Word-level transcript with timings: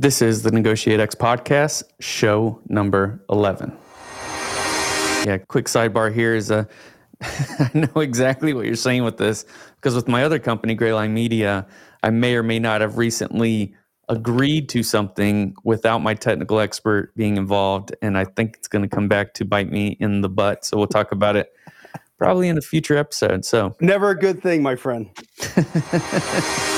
This 0.00 0.22
is 0.22 0.42
the 0.42 0.52
Negotiate 0.52 1.00
X 1.00 1.16
podcast, 1.16 1.82
show 1.98 2.60
number 2.68 3.20
11. 3.30 3.76
Yeah, 5.26 5.38
quick 5.48 5.64
sidebar 5.64 6.14
here 6.14 6.36
is 6.36 6.52
uh, 6.52 6.66
I 7.20 7.68
know 7.74 8.00
exactly 8.00 8.54
what 8.54 8.64
you're 8.64 8.76
saying 8.76 9.02
with 9.02 9.16
this 9.16 9.44
because 9.74 9.96
with 9.96 10.06
my 10.06 10.22
other 10.22 10.38
company, 10.38 10.76
Grayline 10.76 11.10
Media, 11.10 11.66
I 12.04 12.10
may 12.10 12.36
or 12.36 12.44
may 12.44 12.60
not 12.60 12.80
have 12.80 12.96
recently 12.96 13.74
agreed 14.08 14.68
to 14.68 14.84
something 14.84 15.56
without 15.64 15.98
my 15.98 16.14
technical 16.14 16.60
expert 16.60 17.12
being 17.16 17.36
involved. 17.36 17.92
And 18.00 18.16
I 18.16 18.24
think 18.24 18.54
it's 18.54 18.68
going 18.68 18.82
to 18.82 18.88
come 18.88 19.08
back 19.08 19.34
to 19.34 19.44
bite 19.44 19.72
me 19.72 19.96
in 19.98 20.20
the 20.20 20.28
butt. 20.28 20.64
So 20.64 20.76
we'll 20.76 20.86
talk 20.86 21.10
about 21.10 21.34
it 21.34 21.52
probably 22.18 22.48
in 22.48 22.56
a 22.56 22.62
future 22.62 22.96
episode. 22.96 23.44
So, 23.44 23.74
never 23.80 24.10
a 24.10 24.16
good 24.16 24.44
thing, 24.44 24.62
my 24.62 24.76
friend. 24.76 25.10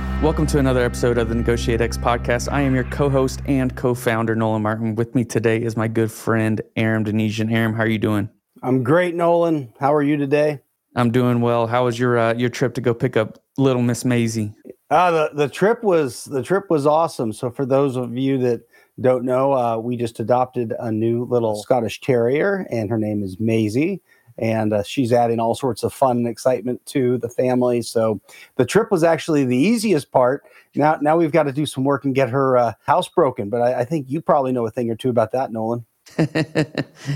Welcome 0.21 0.45
to 0.47 0.59
another 0.59 0.83
episode 0.83 1.17
of 1.17 1.29
the 1.29 1.35
Negotiate 1.35 1.81
X 1.81 1.97
podcast. 1.97 2.47
I 2.51 2.61
am 2.61 2.75
your 2.75 2.83
co-host 2.83 3.41
and 3.47 3.75
co-founder 3.75 4.35
Nolan 4.35 4.61
Martin. 4.61 4.93
With 4.93 5.15
me 5.15 5.25
today 5.25 5.59
is 5.59 5.75
my 5.75 5.87
good 5.87 6.11
friend 6.11 6.61
Aram 6.75 7.03
Donigian. 7.03 7.51
Aram, 7.51 7.73
how 7.73 7.81
are 7.81 7.87
you 7.87 7.97
doing? 7.97 8.29
I'm 8.61 8.83
great, 8.83 9.15
Nolan. 9.15 9.73
How 9.79 9.91
are 9.95 10.03
you 10.03 10.17
today? 10.17 10.59
I'm 10.95 11.09
doing 11.09 11.41
well. 11.41 11.65
How 11.65 11.85
was 11.85 11.97
your 11.97 12.19
uh, 12.19 12.35
your 12.35 12.49
trip 12.49 12.75
to 12.75 12.81
go 12.81 12.93
pick 12.93 13.17
up 13.17 13.39
little 13.57 13.81
Miss 13.81 14.05
Maisie? 14.05 14.53
Uh, 14.91 15.09
the 15.09 15.29
the 15.33 15.49
trip 15.49 15.83
was 15.83 16.25
the 16.25 16.43
trip 16.43 16.69
was 16.69 16.85
awesome. 16.85 17.33
So 17.33 17.49
for 17.49 17.65
those 17.65 17.95
of 17.95 18.15
you 18.15 18.37
that 18.39 18.61
don't 18.99 19.25
know, 19.25 19.53
uh, 19.53 19.77
we 19.79 19.97
just 19.97 20.19
adopted 20.19 20.75
a 20.77 20.91
new 20.91 21.25
little 21.25 21.63
Scottish 21.63 21.99
Terrier, 21.99 22.67
and 22.69 22.91
her 22.91 22.99
name 22.99 23.23
is 23.23 23.39
Maisie 23.39 24.03
and 24.37 24.73
uh, 24.73 24.83
she's 24.83 25.11
adding 25.11 25.39
all 25.39 25.55
sorts 25.55 25.83
of 25.83 25.93
fun 25.93 26.17
and 26.17 26.27
excitement 26.27 26.85
to 26.87 27.17
the 27.17 27.29
family. 27.29 27.81
So 27.81 28.21
the 28.55 28.65
trip 28.65 28.91
was 28.91 29.03
actually 29.03 29.45
the 29.45 29.57
easiest 29.57 30.11
part. 30.11 30.43
Now, 30.75 30.97
now 31.01 31.17
we've 31.17 31.31
got 31.31 31.43
to 31.43 31.51
do 31.51 31.65
some 31.65 31.83
work 31.83 32.05
and 32.05 32.15
get 32.15 32.29
her 32.29 32.57
uh, 32.57 32.73
house 32.85 33.09
broken. 33.09 33.49
But 33.49 33.61
I, 33.61 33.81
I, 33.81 33.85
think 33.85 34.09
you 34.09 34.21
probably 34.21 34.51
know 34.51 34.65
a 34.65 34.71
thing 34.71 34.89
or 34.89 34.95
two 34.95 35.09
about 35.09 35.31
that, 35.33 35.51
Nolan. 35.51 35.85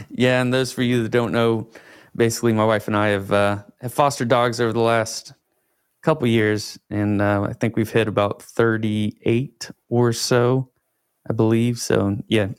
yeah, 0.10 0.42
and 0.42 0.54
those 0.54 0.72
for 0.72 0.84
you 0.84 1.04
that 1.04 1.10
don't 1.10 1.32
know, 1.32 1.68
basically, 2.16 2.54
my 2.54 2.66
wife 2.66 2.88
and 2.88 2.96
I 2.96 3.08
have 3.10 3.32
uh, 3.32 3.64
have 3.82 3.94
fostered 3.94 4.28
dogs 4.28 4.60
over 4.62 4.74
the 4.74 4.80
last 4.80 5.34
couple 6.02 6.28
years, 6.28 6.78
and 6.90 7.22
uh, 7.22 7.48
I 7.50 7.54
think 7.54 7.76
we've 7.76 7.90
hit 7.90 8.08
about 8.08 8.42
thirty 8.42 9.18
eight 9.24 9.72
or 9.90 10.14
so, 10.14 10.70
I 11.30 11.34
believe. 11.34 11.80
So 11.80 12.18
yeah, 12.28 12.50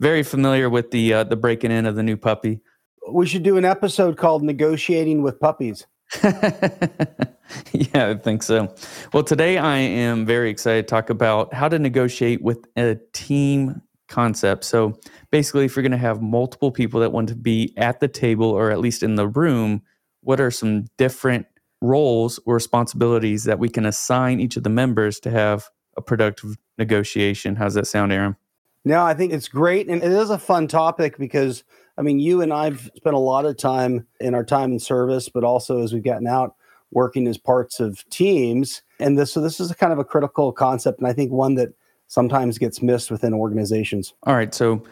very 0.00 0.22
familiar 0.22 0.68
with 0.68 0.90
the 0.90 1.14
uh, 1.14 1.24
the 1.24 1.36
breaking 1.36 1.70
in 1.70 1.86
of 1.86 1.96
the 1.96 2.02
new 2.02 2.16
puppy 2.16 2.60
we 3.08 3.26
should 3.26 3.42
do 3.42 3.56
an 3.56 3.64
episode 3.64 4.16
called 4.16 4.42
Negotiating 4.42 5.22
with 5.22 5.40
Puppies. 5.40 5.86
yeah, 6.22 8.08
I 8.08 8.14
think 8.14 8.42
so. 8.42 8.74
Well, 9.12 9.22
today 9.22 9.58
I 9.58 9.78
am 9.78 10.26
very 10.26 10.50
excited 10.50 10.86
to 10.86 10.90
talk 10.90 11.10
about 11.10 11.54
how 11.54 11.68
to 11.68 11.78
negotiate 11.78 12.42
with 12.42 12.66
a 12.76 12.96
team 13.12 13.80
concept. 14.08 14.64
So, 14.64 14.98
basically, 15.30 15.64
if 15.64 15.76
you're 15.76 15.82
going 15.82 15.92
to 15.92 15.98
have 15.98 16.20
multiple 16.20 16.72
people 16.72 17.00
that 17.00 17.12
want 17.12 17.28
to 17.28 17.36
be 17.36 17.72
at 17.76 18.00
the 18.00 18.08
table 18.08 18.50
or 18.50 18.70
at 18.70 18.80
least 18.80 19.02
in 19.02 19.14
the 19.14 19.28
room, 19.28 19.82
what 20.22 20.40
are 20.40 20.50
some 20.50 20.86
different 20.98 21.46
roles 21.80 22.38
or 22.44 22.54
responsibilities 22.54 23.44
that 23.44 23.58
we 23.58 23.68
can 23.68 23.86
assign 23.86 24.40
each 24.40 24.56
of 24.56 24.64
the 24.64 24.70
members 24.70 25.20
to 25.20 25.30
have 25.30 25.70
a 25.96 26.02
productive 26.02 26.56
negotiation? 26.76 27.56
How's 27.56 27.74
that 27.74 27.86
sound, 27.86 28.12
Aram? 28.12 28.36
No, 28.84 29.04
I 29.04 29.14
think 29.14 29.32
it's 29.32 29.48
great. 29.48 29.88
And 29.88 30.02
it 30.02 30.10
is 30.10 30.30
a 30.30 30.38
fun 30.38 30.66
topic 30.66 31.18
because 31.18 31.64
I 32.00 32.02
mean, 32.02 32.18
you 32.18 32.40
and 32.40 32.50
I've 32.50 32.90
spent 32.96 33.14
a 33.14 33.18
lot 33.18 33.44
of 33.44 33.58
time 33.58 34.06
in 34.20 34.34
our 34.34 34.42
time 34.42 34.72
in 34.72 34.78
service, 34.78 35.28
but 35.28 35.44
also 35.44 35.82
as 35.82 35.92
we've 35.92 36.02
gotten 36.02 36.26
out 36.26 36.54
working 36.90 37.28
as 37.28 37.36
parts 37.36 37.78
of 37.78 38.08
teams. 38.08 38.80
And 38.98 39.18
this, 39.18 39.30
so 39.34 39.42
this 39.42 39.60
is 39.60 39.70
a 39.70 39.74
kind 39.74 39.92
of 39.92 39.98
a 39.98 40.04
critical 40.04 40.50
concept, 40.50 40.98
and 40.98 41.06
I 41.06 41.12
think 41.12 41.30
one 41.30 41.56
that 41.56 41.74
sometimes 42.08 42.56
gets 42.56 42.80
missed 42.80 43.10
within 43.10 43.34
organizations. 43.34 44.14
All 44.22 44.34
right. 44.34 44.54
So 44.54 44.82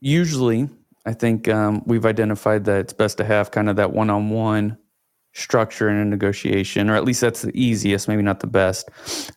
usually, 0.00 0.70
I 1.04 1.12
think 1.12 1.46
um, 1.46 1.82
we've 1.84 2.06
identified 2.06 2.64
that 2.64 2.80
it's 2.80 2.94
best 2.94 3.18
to 3.18 3.24
have 3.24 3.50
kind 3.50 3.68
of 3.68 3.76
that 3.76 3.92
one-on-one 3.92 4.78
structure 5.34 5.90
in 5.90 5.96
a 5.96 6.06
negotiation, 6.06 6.88
or 6.88 6.96
at 6.96 7.04
least 7.04 7.20
that's 7.20 7.42
the 7.42 7.52
easiest, 7.54 8.08
maybe 8.08 8.22
not 8.22 8.40
the 8.40 8.46
best. 8.46 8.88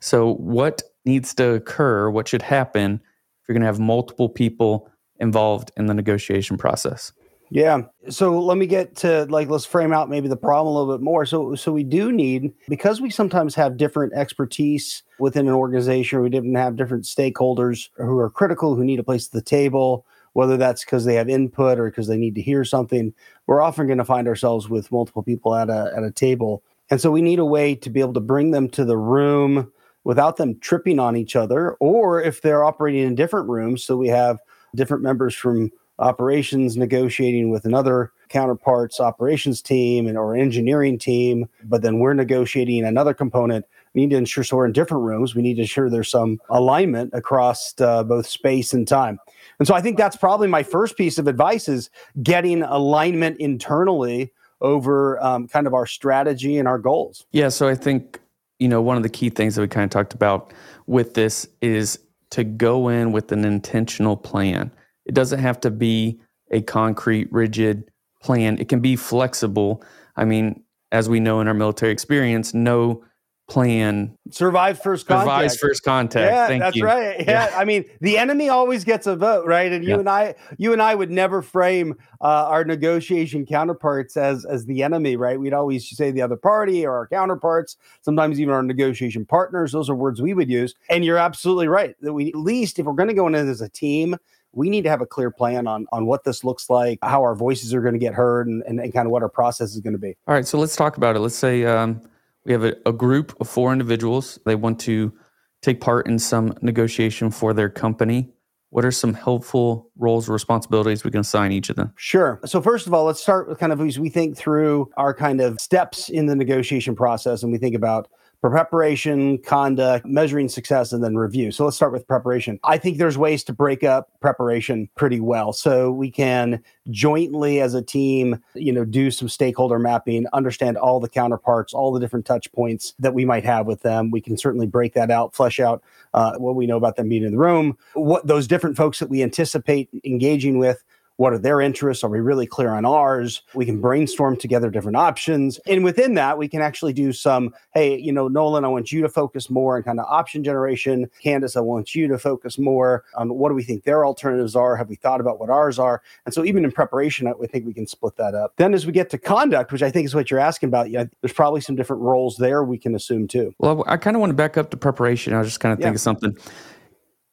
So, 0.02 0.36
what 0.36 0.84
needs 1.04 1.34
to 1.34 1.56
occur? 1.56 2.10
What 2.10 2.30
should 2.30 2.44
happen 2.44 3.02
if 3.42 3.50
you're 3.50 3.54
going 3.56 3.62
to 3.62 3.68
have 3.68 3.80
multiple 3.80 4.30
people 4.30 4.90
involved 5.20 5.72
in 5.78 5.86
the 5.88 5.94
negotiation 5.94 6.58
process. 6.58 7.12
Yeah. 7.52 7.82
So 8.10 8.40
let 8.40 8.58
me 8.58 8.68
get 8.68 8.96
to 8.98 9.26
like 9.26 9.50
let's 9.50 9.66
frame 9.66 9.92
out 9.92 10.10
maybe 10.10 10.28
the 10.28 10.38
problem 10.38 10.74
a 10.74 10.80
little 10.80 10.96
bit 10.96 11.04
more. 11.04 11.26
So 11.26 11.56
so 11.56 11.72
we 11.72 11.84
do 11.84 12.12
need 12.12 12.54
because 12.68 13.02
we 13.02 13.10
sometimes 13.10 13.56
have 13.56 13.78
different 13.78 14.14
expertise 14.14 15.02
within 15.18 15.48
an 15.48 15.54
organization, 15.54 16.22
we 16.22 16.30
didn't 16.30 16.56
have 16.56 16.76
different 16.76 17.06
stakeholders 17.06 17.90
who 17.98 18.20
are 18.20 18.30
critical 18.30 18.76
who 18.76 18.84
need 18.84 19.00
a 19.00 19.04
place 19.04 19.28
at 19.28 19.32
the 19.32 19.42
table, 19.42 20.06
whether 20.34 20.58
that's 20.58 20.86
because 20.86 21.06
they 21.06 21.16
have 21.16 21.28
input 21.28 21.80
or 21.80 21.90
because 21.90 22.08
they 22.08 22.18
need 22.18 22.36
to 22.36 22.42
hear 22.42 22.64
something. 22.64 23.14
We're 23.48 23.62
often 23.62 23.88
going 23.88 23.98
to 23.98 24.06
find 24.06 24.28
ourselves 24.28 24.70
with 24.70 24.92
multiple 24.92 25.24
people 25.24 25.56
at 25.56 25.70
a 25.70 25.92
at 25.96 26.04
a 26.04 26.12
table. 26.12 26.64
And 26.92 27.02
so 27.02 27.10
we 27.10 27.22
need 27.24 27.40
a 27.40 27.46
way 27.46 27.74
to 27.76 27.90
be 27.90 28.00
able 28.00 28.14
to 28.14 28.20
bring 28.20 28.52
them 28.52 28.70
to 28.70 28.86
the 28.86 28.98
room 28.98 29.72
without 30.04 30.38
them 30.38 30.60
tripping 30.60 31.00
on 31.00 31.16
each 31.16 31.36
other 31.36 31.74
or 31.80 32.22
if 32.22 32.42
they're 32.42 32.64
operating 32.64 33.04
in 33.04 33.16
different 33.16 33.50
rooms 33.50 33.84
so 33.84 33.98
we 33.98 34.08
have 34.08 34.40
different 34.76 35.04
members 35.04 35.36
from 35.36 35.72
operations 36.00 36.78
negotiating 36.78 37.50
with 37.50 37.66
another 37.66 38.12
counterparts 38.30 39.00
operations 39.00 39.62
team 39.62 40.08
and 40.08 40.18
or 40.18 40.36
engineering 40.36 40.98
team 40.98 41.48
but 41.66 41.82
then 41.82 42.00
we're 42.00 42.14
negotiating 42.14 42.86
another 42.86 43.14
component. 43.14 43.66
We 43.94 44.02
need 44.02 44.12
to 44.12 44.18
ensure 44.18 44.44
so 44.44 44.56
we're 44.58 44.66
in 44.66 44.72
different 44.72 45.04
rooms. 45.04 45.36
We 45.36 45.42
need 45.42 45.56
to 45.56 45.62
ensure 45.62 45.90
there's 45.90 46.12
some 46.12 46.40
alignment 46.50 47.12
across 47.14 47.74
uh, 47.82 48.04
both 48.04 48.28
space 48.28 48.72
and 48.72 48.88
time. 48.88 49.20
And 49.58 49.68
so 49.68 49.74
i 49.74 49.82
think 49.82 49.98
that's 49.98 50.16
probably 50.16 50.48
my 50.48 50.64
first 50.64 50.96
piece 50.96 51.18
of 51.18 51.28
advice 51.28 51.68
is 51.68 51.90
getting 52.24 52.64
alignment 52.64 53.38
internally 53.40 54.32
over 54.62 55.22
um, 55.24 55.48
kind 55.48 55.68
of 55.68 55.74
our 55.74 55.86
strategy 55.86 56.58
and 56.58 56.68
our 56.68 56.78
goals. 56.80 57.26
Yeah 57.32 57.50
so 57.50 57.68
i 57.68 57.76
think 57.76 58.20
you 58.60 58.68
know 58.68 58.82
one 58.82 58.96
of 58.98 59.04
the 59.04 59.10
key 59.10 59.30
things 59.30 59.56
that 59.56 59.62
we 59.62 59.68
kind 59.68 59.86
of 59.86 59.90
talked 59.90 60.14
about 60.14 60.54
with 60.86 61.14
this 61.14 61.48
is 61.62 62.00
to 62.32 62.44
go 62.44 62.90
in 62.90 63.12
with 63.12 63.32
an 63.32 63.46
intentional 63.46 64.18
plan. 64.18 64.72
It 65.06 65.14
doesn't 65.14 65.40
have 65.40 65.60
to 65.62 65.72
be 65.72 66.20
a 66.52 66.62
concrete, 66.62 67.32
rigid 67.32 67.90
plan. 68.22 68.58
It 68.60 68.70
can 68.70 68.80
be 68.80 68.96
flexible. 68.96 69.84
I 70.16 70.26
mean, 70.26 70.64
as 70.92 71.10
we 71.10 71.20
know 71.20 71.40
in 71.40 71.48
our 71.48 71.54
military 71.54 71.92
experience, 71.92 72.54
no 72.54 73.04
plan 73.50 74.16
survive 74.30 74.82
first 74.82 75.08
contact. 75.08 75.26
Survives 75.26 75.58
first 75.58 75.84
contact. 75.84 76.32
Yeah, 76.32 76.48
Thank 76.48 76.62
that's 76.62 76.76
you. 76.76 76.86
right. 76.86 77.20
Yeah. 77.20 77.50
yeah. 77.50 77.58
I 77.58 77.66
mean, 77.66 77.84
the 78.00 78.18
enemy 78.18 78.48
always 78.48 78.84
gets 78.84 79.08
a 79.08 79.16
vote, 79.16 79.46
right? 79.46 79.72
And 79.72 79.84
you 79.84 79.92
yeah. 79.92 80.00
and 80.00 80.10
I, 80.10 80.36
you 80.58 80.72
and 80.72 80.82
I 80.82 80.96
would 80.96 81.12
never 81.12 81.42
frame 81.42 81.96
uh, 82.22 82.46
our 82.48 82.64
negotiation 82.64 83.46
counterparts 83.46 84.16
as 84.16 84.46
as 84.46 84.66
the 84.66 84.84
enemy, 84.84 85.16
right? 85.16 85.40
We'd 85.40 85.54
always 85.54 85.90
say 85.90 86.12
the 86.12 86.22
other 86.22 86.38
party 86.38 86.86
or 86.86 86.94
our 86.94 87.08
counterparts. 87.08 87.76
Sometimes 88.02 88.40
even 88.40 88.54
our 88.54 88.64
negotiation 88.64 89.26
partners. 89.26 89.72
Those 89.72 89.90
are 89.90 89.96
words 89.96 90.22
we 90.22 90.34
would 90.34 90.50
use. 90.50 90.76
And 90.90 91.04
you're 91.04 91.18
absolutely 91.18 91.68
right 91.68 91.96
that 92.02 92.14
we 92.14 92.30
at 92.30 92.36
least 92.36 92.80
if 92.80 92.86
we're 92.86 92.94
going 92.94 93.10
to 93.10 93.16
go 93.16 93.28
in 93.28 93.36
as 93.36 93.62
a 93.62 93.70
team. 93.70 94.16
We 94.52 94.72
need 94.72 94.84
to 94.86 94.90
have 94.90 95.02
a 95.02 95.06
clear 95.06 95.30
plan 95.30 95.68
on 95.68 95.86
on 95.92 96.08
what 96.08 96.24
this 96.24 96.44
looks 96.44 96.72
like, 96.72 96.98
how 97.04 97.22
our 97.22 97.36
voices 97.36 97.72
are 97.72 97.82
going 97.82 97.94
to 97.94 98.00
get 98.00 98.16
heard, 98.16 98.48
and, 98.48 98.64
and, 98.64 98.80
and 98.80 98.92
kind 98.92 99.06
of 99.06 99.12
what 99.12 99.22
our 99.22 99.30
process 99.30 99.76
is 99.76 99.80
going 99.80 99.94
to 99.94 100.00
be. 100.00 100.18
All 100.28 100.34
right, 100.34 100.48
so 100.48 100.58
let's 100.58 100.76
talk 100.76 100.98
about 100.98 101.16
it. 101.16 101.20
Let's 101.20 101.36
say 101.36 101.66
um, 101.66 102.02
we 102.46 102.52
have 102.52 102.64
a, 102.64 102.76
a 102.86 102.94
group 102.94 103.36
of 103.40 103.50
four 103.50 103.72
individuals. 103.72 104.40
They 104.46 104.56
want 104.56 104.80
to 104.82 105.14
take 105.62 105.82
part 105.82 106.08
in 106.08 106.20
some 106.20 106.54
negotiation 106.62 107.32
for 107.32 107.54
their 107.54 107.70
company. 107.70 108.30
What 108.72 108.86
are 108.86 108.92
some 108.92 109.14
helpful 109.14 109.90
roles 109.98 110.30
or 110.30 110.34
responsibilities 110.34 111.04
we 111.04 111.12
can 111.12 111.22
assign 111.22 111.52
each 111.52 111.70
of 111.70 111.76
them? 111.76 111.92
Sure. 111.96 112.40
So, 112.46 112.62
first 112.62 112.86
of 112.86 112.94
all, 112.94 113.06
let's 113.06 113.20
start 113.20 113.50
with 113.50 113.58
kind 113.58 113.74
of 113.74 113.82
as 113.82 113.98
we 113.98 114.10
think 114.10 114.38
through 114.38 114.92
our 114.96 115.14
kind 115.14 115.42
of 115.42 115.60
steps 115.60 116.08
in 116.08 116.28
the 116.28 116.36
negotiation 116.36 116.96
process 116.96 117.42
and 117.42 117.52
we 117.52 117.58
think 117.58 117.76
about 117.76 118.10
preparation, 118.42 119.38
conduct, 119.40 120.06
measuring 120.06 120.48
success, 120.48 120.94
and 120.94 121.04
then 121.04 121.16
review. 121.18 121.52
So 121.52 121.66
let's 121.66 121.76
start 121.76 121.92
with 121.92 122.08
preparation. 122.08 122.60
I 122.64 122.78
think 122.78 122.98
there's 122.98 123.18
ways 123.18 123.44
to 123.46 123.54
break 123.54 123.84
up 123.84 124.10
preparation 124.22 124.90
pretty 124.96 125.20
well. 125.20 125.52
So 125.52 125.92
we 125.92 126.10
can 126.10 126.64
jointly 126.90 127.60
as 127.60 127.74
a 127.74 127.82
team, 127.82 128.42
you 128.54 128.72
know, 128.72 128.86
do 128.86 129.12
some 129.12 129.28
stakeholder 129.28 129.78
mapping, 129.78 130.26
understand 130.32 130.78
all 130.78 131.00
the 131.00 131.10
counterparts, 131.10 131.74
all 131.74 131.92
the 131.92 132.00
different 132.00 132.26
touch 132.26 132.52
points 132.54 132.94
that 133.00 133.14
we 133.14 133.26
might 133.26 133.44
have 133.44 133.66
with 133.66 133.82
them. 133.82 134.10
We 134.10 134.22
can 134.22 134.38
certainly 134.38 134.68
break 134.68 134.94
that 134.94 135.12
out, 135.12 135.36
flesh 135.36 135.60
out 135.60 135.84
uh, 136.14 136.38
what 136.38 136.56
we 136.56 136.66
know 136.66 136.78
about 136.78 136.96
them 136.96 137.10
being 137.10 137.24
in 137.24 137.32
the 137.32 137.38
room, 137.38 137.78
what 137.94 138.26
those 138.26 138.48
different 138.48 138.78
folks 138.78 139.00
that 139.00 139.10
we 139.10 139.22
anticipate 139.22 139.90
engaging 140.06 140.58
with 140.58 140.84
what 141.20 141.34
are 141.34 141.38
their 141.38 141.60
interests? 141.60 142.02
Are 142.02 142.10
we 142.10 142.22
really 142.22 142.48
clear 142.48 142.70
on 142.70 142.86
ours? 142.86 143.42
We 143.54 143.66
can 143.66 143.82
brainstorm 143.82 144.38
together 144.38 144.70
different 144.70 144.96
options. 144.96 145.60
And 145.68 145.84
within 145.84 146.14
that, 146.14 146.38
we 146.38 146.48
can 146.48 146.62
actually 146.62 146.94
do 146.94 147.12
some, 147.12 147.54
hey, 147.74 148.00
you 148.00 148.14
know, 148.14 148.30
Nolan, 148.30 148.64
I 148.64 148.70
want 148.70 148.94
you 148.94 149.02
to 149.02 149.10
focus 149.10 149.50
more 149.50 149.76
on 149.76 149.84
kind 149.84 150.00
of 150.00 150.06
option 150.08 150.46
generation. 150.46 151.10
Candace, 151.22 151.58
I 151.58 151.60
want 151.60 151.94
you 151.94 152.08
to 152.08 152.18
focus 152.18 152.58
more 152.58 153.04
on 153.16 153.34
what 153.34 153.50
do 153.50 153.56
we 153.56 153.64
think 153.64 153.84
their 153.84 154.06
alternatives 154.06 154.56
are? 154.56 154.78
Have 154.78 154.88
we 154.88 154.96
thought 154.96 155.20
about 155.20 155.42
what 155.42 155.50
ours 155.50 155.78
are? 155.78 156.02
And 156.26 156.34
so 156.34 156.46
even 156.46 156.64
in 156.64 156.72
preparation, 156.72 157.28
I 157.28 157.34
think 157.48 157.66
we 157.66 157.74
can 157.74 157.86
split 157.86 158.16
that 158.16 158.34
up. 158.34 158.54
Then 158.56 158.74
as 158.74 158.86
we 158.86 158.94
get 158.94 159.10
to 159.10 159.18
conduct, 159.18 159.74
which 159.74 159.84
I 159.84 159.92
think 159.92 160.06
is 160.06 160.16
what 160.16 160.32
you're 160.32 160.40
asking 160.40 160.68
about, 160.68 160.90
yeah, 160.90 161.04
there's 161.20 161.34
probably 161.34 161.60
some 161.60 161.76
different 161.76 162.02
roles 162.02 162.38
there 162.38 162.64
we 162.64 162.78
can 162.78 162.96
assume 162.96 163.28
too. 163.28 163.54
Well, 163.60 163.84
I 163.88 163.98
kind 163.98 164.16
of 164.16 164.22
want 164.22 164.30
to 164.30 164.36
back 164.36 164.56
up 164.56 164.72
to 164.72 164.78
preparation. 164.78 165.34
I 165.34 165.40
was 165.40 165.50
just 165.50 165.60
kind 165.60 165.74
of 165.74 165.82
yeah. 165.82 165.88
think 165.88 165.96
of 165.96 166.02
something. 166.02 166.38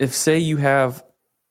If 0.00 0.12
say 0.12 0.38
you 0.38 0.56
have 0.56 1.04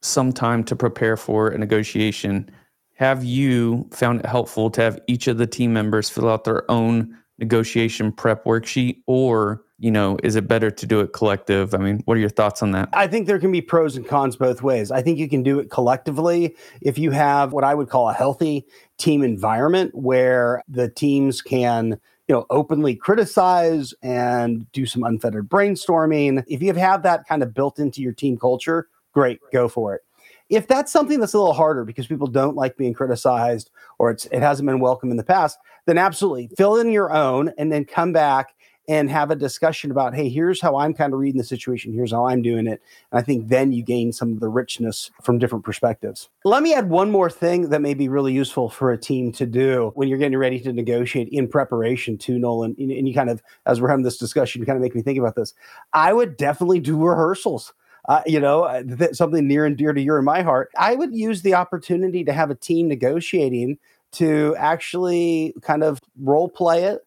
some 0.06 0.32
time 0.32 0.64
to 0.66 0.76
prepare 0.76 1.18
for 1.18 1.50
a 1.50 1.58
negotiation, 1.58 2.50
have 2.94 3.24
you 3.24 3.88
found 3.92 4.22
it 4.22 4.26
helpful 4.26 4.70
to 4.72 4.82
have 4.82 5.00
each 5.08 5.28
of 5.28 5.38
the 5.38 5.48
team 5.48 5.74
members 5.74 6.10
fill 6.10 6.30
out 6.30 6.46
their 6.46 6.70
own 6.72 7.18
negotiation 7.38 8.12
prep 8.12 8.46
worksheet? 8.46 9.02
Or 9.08 9.62
you 9.78 9.92
know 9.92 10.18
is 10.24 10.38
it 10.38 10.48
better 10.48 10.72
to 10.72 10.86
do 10.86 11.02
it 11.02 11.12
collective? 11.12 11.74
I 11.74 11.78
mean 11.78 12.02
what 12.06 12.16
are 12.16 12.22
your 12.22 12.30
thoughts 12.30 12.64
on 12.64 12.72
that? 12.72 12.90
I 12.94 13.08
think 13.08 13.28
there 13.28 13.40
can 13.40 13.52
be 13.52 13.62
pros 13.62 13.98
and 13.98 14.08
cons 14.08 14.38
both 14.38 14.62
ways. 14.62 14.92
I 14.92 15.02
think 15.02 15.20
you 15.20 15.28
can 15.28 15.44
do 15.44 15.60
it 15.60 15.70
collectively. 15.70 16.56
If 16.82 16.98
you 16.98 17.12
have 17.12 17.52
what 17.52 17.66
i 17.66 17.76
would 17.76 17.90
call 17.90 18.10
a 18.10 18.14
healthy 18.14 18.66
team 18.98 19.22
environment 19.24 19.94
where 19.94 20.64
the 20.70 20.90
teams 20.90 21.42
can 21.42 22.00
you 22.28 22.34
know 22.34 22.46
openly 22.50 22.96
criticize 22.96 23.94
and 24.02 24.72
do 24.72 24.86
some 24.86 25.04
unfettered 25.04 25.50
brainstorming 25.50 26.44
if 26.48 26.62
you 26.62 26.68
have 26.68 26.78
had 26.78 27.04
that 27.04 27.28
kind 27.28 27.44
of 27.44 27.54
built 27.54 27.78
into 27.78 28.02
your 28.02 28.14
team 28.14 28.38
culture 28.38 28.88
great, 29.16 29.40
go 29.52 29.68
for 29.68 29.96
it. 29.96 30.02
If 30.50 30.68
that's 30.68 30.92
something 30.92 31.20
that's 31.20 31.34
a 31.34 31.40
little 31.40 31.56
harder 31.56 31.84
because 31.84 32.06
people 32.06 32.28
don't 32.28 32.56
like 32.56 32.78
being 32.78 32.94
criticized 32.94 33.72
or 33.98 34.12
it 34.12 34.28
hasn't 34.32 34.68
been 34.68 34.80
welcome 34.80 35.10
in 35.10 35.18
the 35.18 35.24
past, 35.24 35.58
then 35.88 35.98
absolutely 35.98 36.52
fill 36.56 36.76
in 36.76 36.92
your 36.92 37.12
own 37.12 37.52
and 37.58 37.72
then 37.72 37.84
come 37.84 38.14
back 38.14 38.54
and 38.88 39.10
have 39.10 39.32
a 39.32 39.36
discussion 39.36 39.90
about, 39.90 40.14
hey, 40.14 40.30
here's 40.30 40.62
how 40.62 40.76
I'm 40.76 40.94
kind 40.94 41.12
of 41.12 41.20
reading 41.20 41.40
the 41.40 41.44
situation, 41.44 41.92
here's 41.92 42.12
how 42.12 42.28
I'm 42.28 42.44
doing 42.44 42.68
it. 42.68 42.80
And 43.12 43.20
I 43.20 43.24
think 43.24 43.48
then 43.48 43.72
you 43.72 43.82
gain 43.82 44.12
some 44.12 44.34
of 44.34 44.40
the 44.40 44.48
richness 44.48 45.10
from 45.24 45.40
different 45.40 45.66
perspectives. 45.66 46.30
Let 46.44 46.62
me 46.62 46.76
add 46.76 46.90
one 46.90 47.10
more 47.10 47.32
thing 47.32 47.70
that 47.70 47.82
may 47.82 47.96
be 47.96 48.10
really 48.10 48.32
useful 48.32 48.70
for 48.70 48.92
a 48.92 48.98
team 48.98 49.32
to 49.32 49.48
do 49.48 49.92
when 49.96 50.08
you're 50.08 50.20
getting 50.20 50.38
ready 50.38 50.60
to 50.60 50.72
negotiate 50.72 51.30
in 51.30 51.48
preparation 51.48 52.20
to 52.20 52.38
Nolan. 52.38 52.76
And 52.78 53.08
you 53.08 53.16
kind 53.16 53.32
of, 53.32 53.42
as 53.66 53.82
we're 53.82 53.90
having 53.90 54.06
this 54.06 54.18
discussion, 54.20 54.62
you 54.62 54.68
kind 54.68 54.78
of 54.78 54.84
make 54.84 54.94
me 54.94 55.02
think 55.02 55.18
about 55.18 55.36
this. 55.36 55.56
I 55.94 56.14
would 56.14 56.38
definitely 56.38 56.80
do 56.80 57.04
rehearsals 57.04 57.74
uh, 58.08 58.22
you 58.26 58.40
know, 58.40 58.64
uh, 58.64 58.84
th- 58.84 59.16
something 59.16 59.48
near 59.48 59.66
and 59.66 59.78
dear 59.78 59.94
to 59.94 60.02
your 60.02 60.18
and 60.18 60.26
my 60.26 60.42
heart. 60.42 60.70
I 60.78 60.96
would 60.96 61.16
use 61.16 61.42
the 61.42 61.56
opportunity 61.56 62.24
to 62.24 62.34
have 62.34 62.52
a 62.52 62.56
team 62.56 62.88
negotiating 62.88 63.78
to 64.14 64.56
actually 64.58 65.54
kind 65.62 65.84
of 65.84 66.00
role 66.22 66.50
play 66.50 66.86
it 66.86 67.05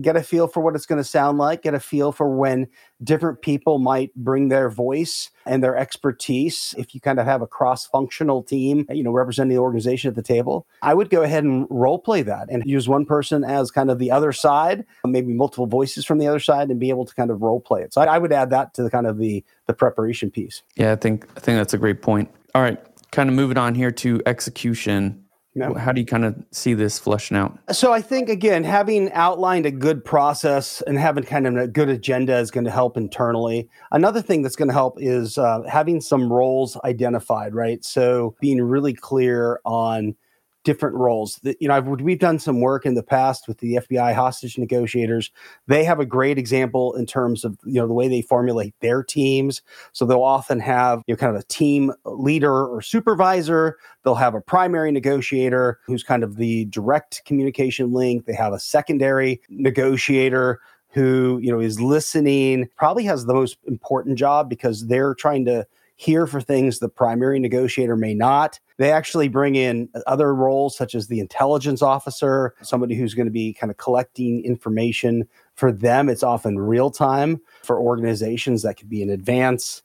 get 0.00 0.16
a 0.16 0.22
feel 0.22 0.46
for 0.46 0.60
what 0.60 0.74
it's 0.74 0.86
going 0.86 1.00
to 1.00 1.04
sound 1.04 1.38
like, 1.38 1.62
get 1.62 1.74
a 1.74 1.80
feel 1.80 2.12
for 2.12 2.28
when 2.28 2.68
different 3.02 3.42
people 3.42 3.78
might 3.78 4.14
bring 4.14 4.48
their 4.48 4.68
voice 4.68 5.30
and 5.46 5.62
their 5.62 5.76
expertise. 5.76 6.74
If 6.78 6.94
you 6.94 7.00
kind 7.00 7.18
of 7.18 7.26
have 7.26 7.42
a 7.42 7.46
cross 7.46 7.86
functional 7.86 8.42
team, 8.42 8.86
you 8.90 9.02
know, 9.02 9.10
representing 9.10 9.56
the 9.56 9.60
organization 9.60 10.08
at 10.08 10.14
the 10.14 10.22
table, 10.22 10.66
I 10.82 10.94
would 10.94 11.10
go 11.10 11.22
ahead 11.22 11.44
and 11.44 11.66
role 11.70 11.98
play 11.98 12.22
that 12.22 12.48
and 12.50 12.62
use 12.64 12.88
one 12.88 13.06
person 13.06 13.44
as 13.44 13.70
kind 13.70 13.90
of 13.90 13.98
the 13.98 14.10
other 14.10 14.32
side, 14.32 14.84
maybe 15.04 15.32
multiple 15.32 15.66
voices 15.66 16.04
from 16.04 16.18
the 16.18 16.28
other 16.28 16.40
side 16.40 16.70
and 16.70 16.78
be 16.78 16.90
able 16.90 17.04
to 17.04 17.14
kind 17.14 17.30
of 17.30 17.42
role 17.42 17.60
play 17.60 17.82
it. 17.82 17.92
So 17.92 18.00
I, 18.00 18.04
I 18.04 18.18
would 18.18 18.32
add 18.32 18.50
that 18.50 18.74
to 18.74 18.82
the 18.82 18.90
kind 18.90 19.06
of 19.06 19.18
the, 19.18 19.44
the 19.66 19.74
preparation 19.74 20.30
piece. 20.30 20.62
Yeah, 20.76 20.92
I 20.92 20.96
think, 20.96 21.26
I 21.36 21.40
think 21.40 21.58
that's 21.58 21.74
a 21.74 21.78
great 21.78 22.02
point. 22.02 22.30
All 22.54 22.62
right, 22.62 22.78
kind 23.10 23.28
of 23.28 23.34
moving 23.34 23.58
on 23.58 23.74
here 23.74 23.90
to 23.90 24.22
execution. 24.26 25.24
No. 25.58 25.74
How 25.74 25.90
do 25.90 26.00
you 26.00 26.06
kind 26.06 26.24
of 26.24 26.36
see 26.52 26.74
this 26.74 26.98
flushing 26.98 27.36
out? 27.36 27.58
So 27.72 27.92
I 27.92 28.00
think 28.00 28.28
again, 28.28 28.62
having 28.62 29.12
outlined 29.12 29.66
a 29.66 29.72
good 29.72 30.04
process 30.04 30.80
and 30.82 30.96
having 30.98 31.24
kind 31.24 31.46
of 31.48 31.56
a 31.56 31.66
good 31.66 31.88
agenda 31.88 32.38
is 32.38 32.52
going 32.52 32.64
to 32.64 32.70
help 32.70 32.96
internally. 32.96 33.68
Another 33.90 34.22
thing 34.22 34.42
that's 34.42 34.54
going 34.54 34.68
to 34.68 34.74
help 34.74 34.98
is 35.00 35.36
uh, 35.36 35.62
having 35.68 36.00
some 36.00 36.32
roles 36.32 36.78
identified, 36.84 37.54
right? 37.54 37.84
So 37.84 38.36
being 38.40 38.62
really 38.62 38.94
clear 38.94 39.60
on 39.64 40.14
different 40.68 40.96
roles. 40.96 41.40
You 41.60 41.66
know, 41.66 41.74
I've, 41.74 41.86
we've 41.86 42.18
done 42.18 42.38
some 42.38 42.60
work 42.60 42.84
in 42.84 42.92
the 42.92 43.02
past 43.02 43.48
with 43.48 43.56
the 43.56 43.76
FBI 43.76 44.14
hostage 44.14 44.58
negotiators. 44.58 45.30
They 45.66 45.82
have 45.82 45.98
a 45.98 46.04
great 46.04 46.36
example 46.36 46.94
in 46.94 47.06
terms 47.06 47.42
of 47.42 47.56
you 47.64 47.80
know 47.80 47.86
the 47.86 47.94
way 47.94 48.06
they 48.06 48.20
formulate 48.20 48.74
their 48.80 49.02
teams. 49.02 49.62
So 49.94 50.04
they'll 50.04 50.20
often 50.20 50.60
have 50.60 51.02
you 51.06 51.14
know 51.14 51.16
kind 51.16 51.34
of 51.34 51.40
a 51.40 51.46
team 51.46 51.90
leader 52.04 52.66
or 52.66 52.82
supervisor. 52.82 53.78
They'll 54.04 54.14
have 54.16 54.34
a 54.34 54.42
primary 54.42 54.92
negotiator 54.92 55.80
who's 55.86 56.02
kind 56.02 56.22
of 56.22 56.36
the 56.36 56.66
direct 56.66 57.22
communication 57.24 57.94
link. 57.94 58.26
They 58.26 58.34
have 58.34 58.52
a 58.52 58.60
secondary 58.60 59.40
negotiator 59.48 60.60
who 60.90 61.38
you 61.42 61.50
know 61.50 61.60
is 61.60 61.80
listening 61.80 62.68
probably 62.76 63.04
has 63.04 63.24
the 63.24 63.32
most 63.32 63.56
important 63.66 64.18
job 64.18 64.50
because 64.50 64.86
they're 64.86 65.14
trying 65.14 65.46
to 65.46 65.66
hear 65.98 66.28
for 66.28 66.40
things 66.40 66.78
the 66.78 66.88
primary 66.88 67.40
negotiator 67.40 67.96
may 67.96 68.14
not. 68.14 68.60
They 68.78 68.92
actually 68.92 69.26
bring 69.26 69.56
in 69.56 69.88
other 70.06 70.32
roles, 70.32 70.76
such 70.76 70.94
as 70.94 71.08
the 71.08 71.18
intelligence 71.18 71.82
officer, 71.82 72.54
somebody 72.62 72.94
who's 72.94 73.14
going 73.14 73.26
to 73.26 73.32
be 73.32 73.52
kind 73.52 73.70
of 73.70 73.78
collecting 73.78 74.44
information. 74.44 75.28
For 75.54 75.72
them, 75.72 76.08
it's 76.08 76.22
often 76.22 76.56
real 76.56 76.92
time. 76.92 77.40
For 77.64 77.80
organizations, 77.80 78.62
that 78.62 78.76
could 78.76 78.88
be 78.88 79.02
in 79.02 79.10
advance. 79.10 79.82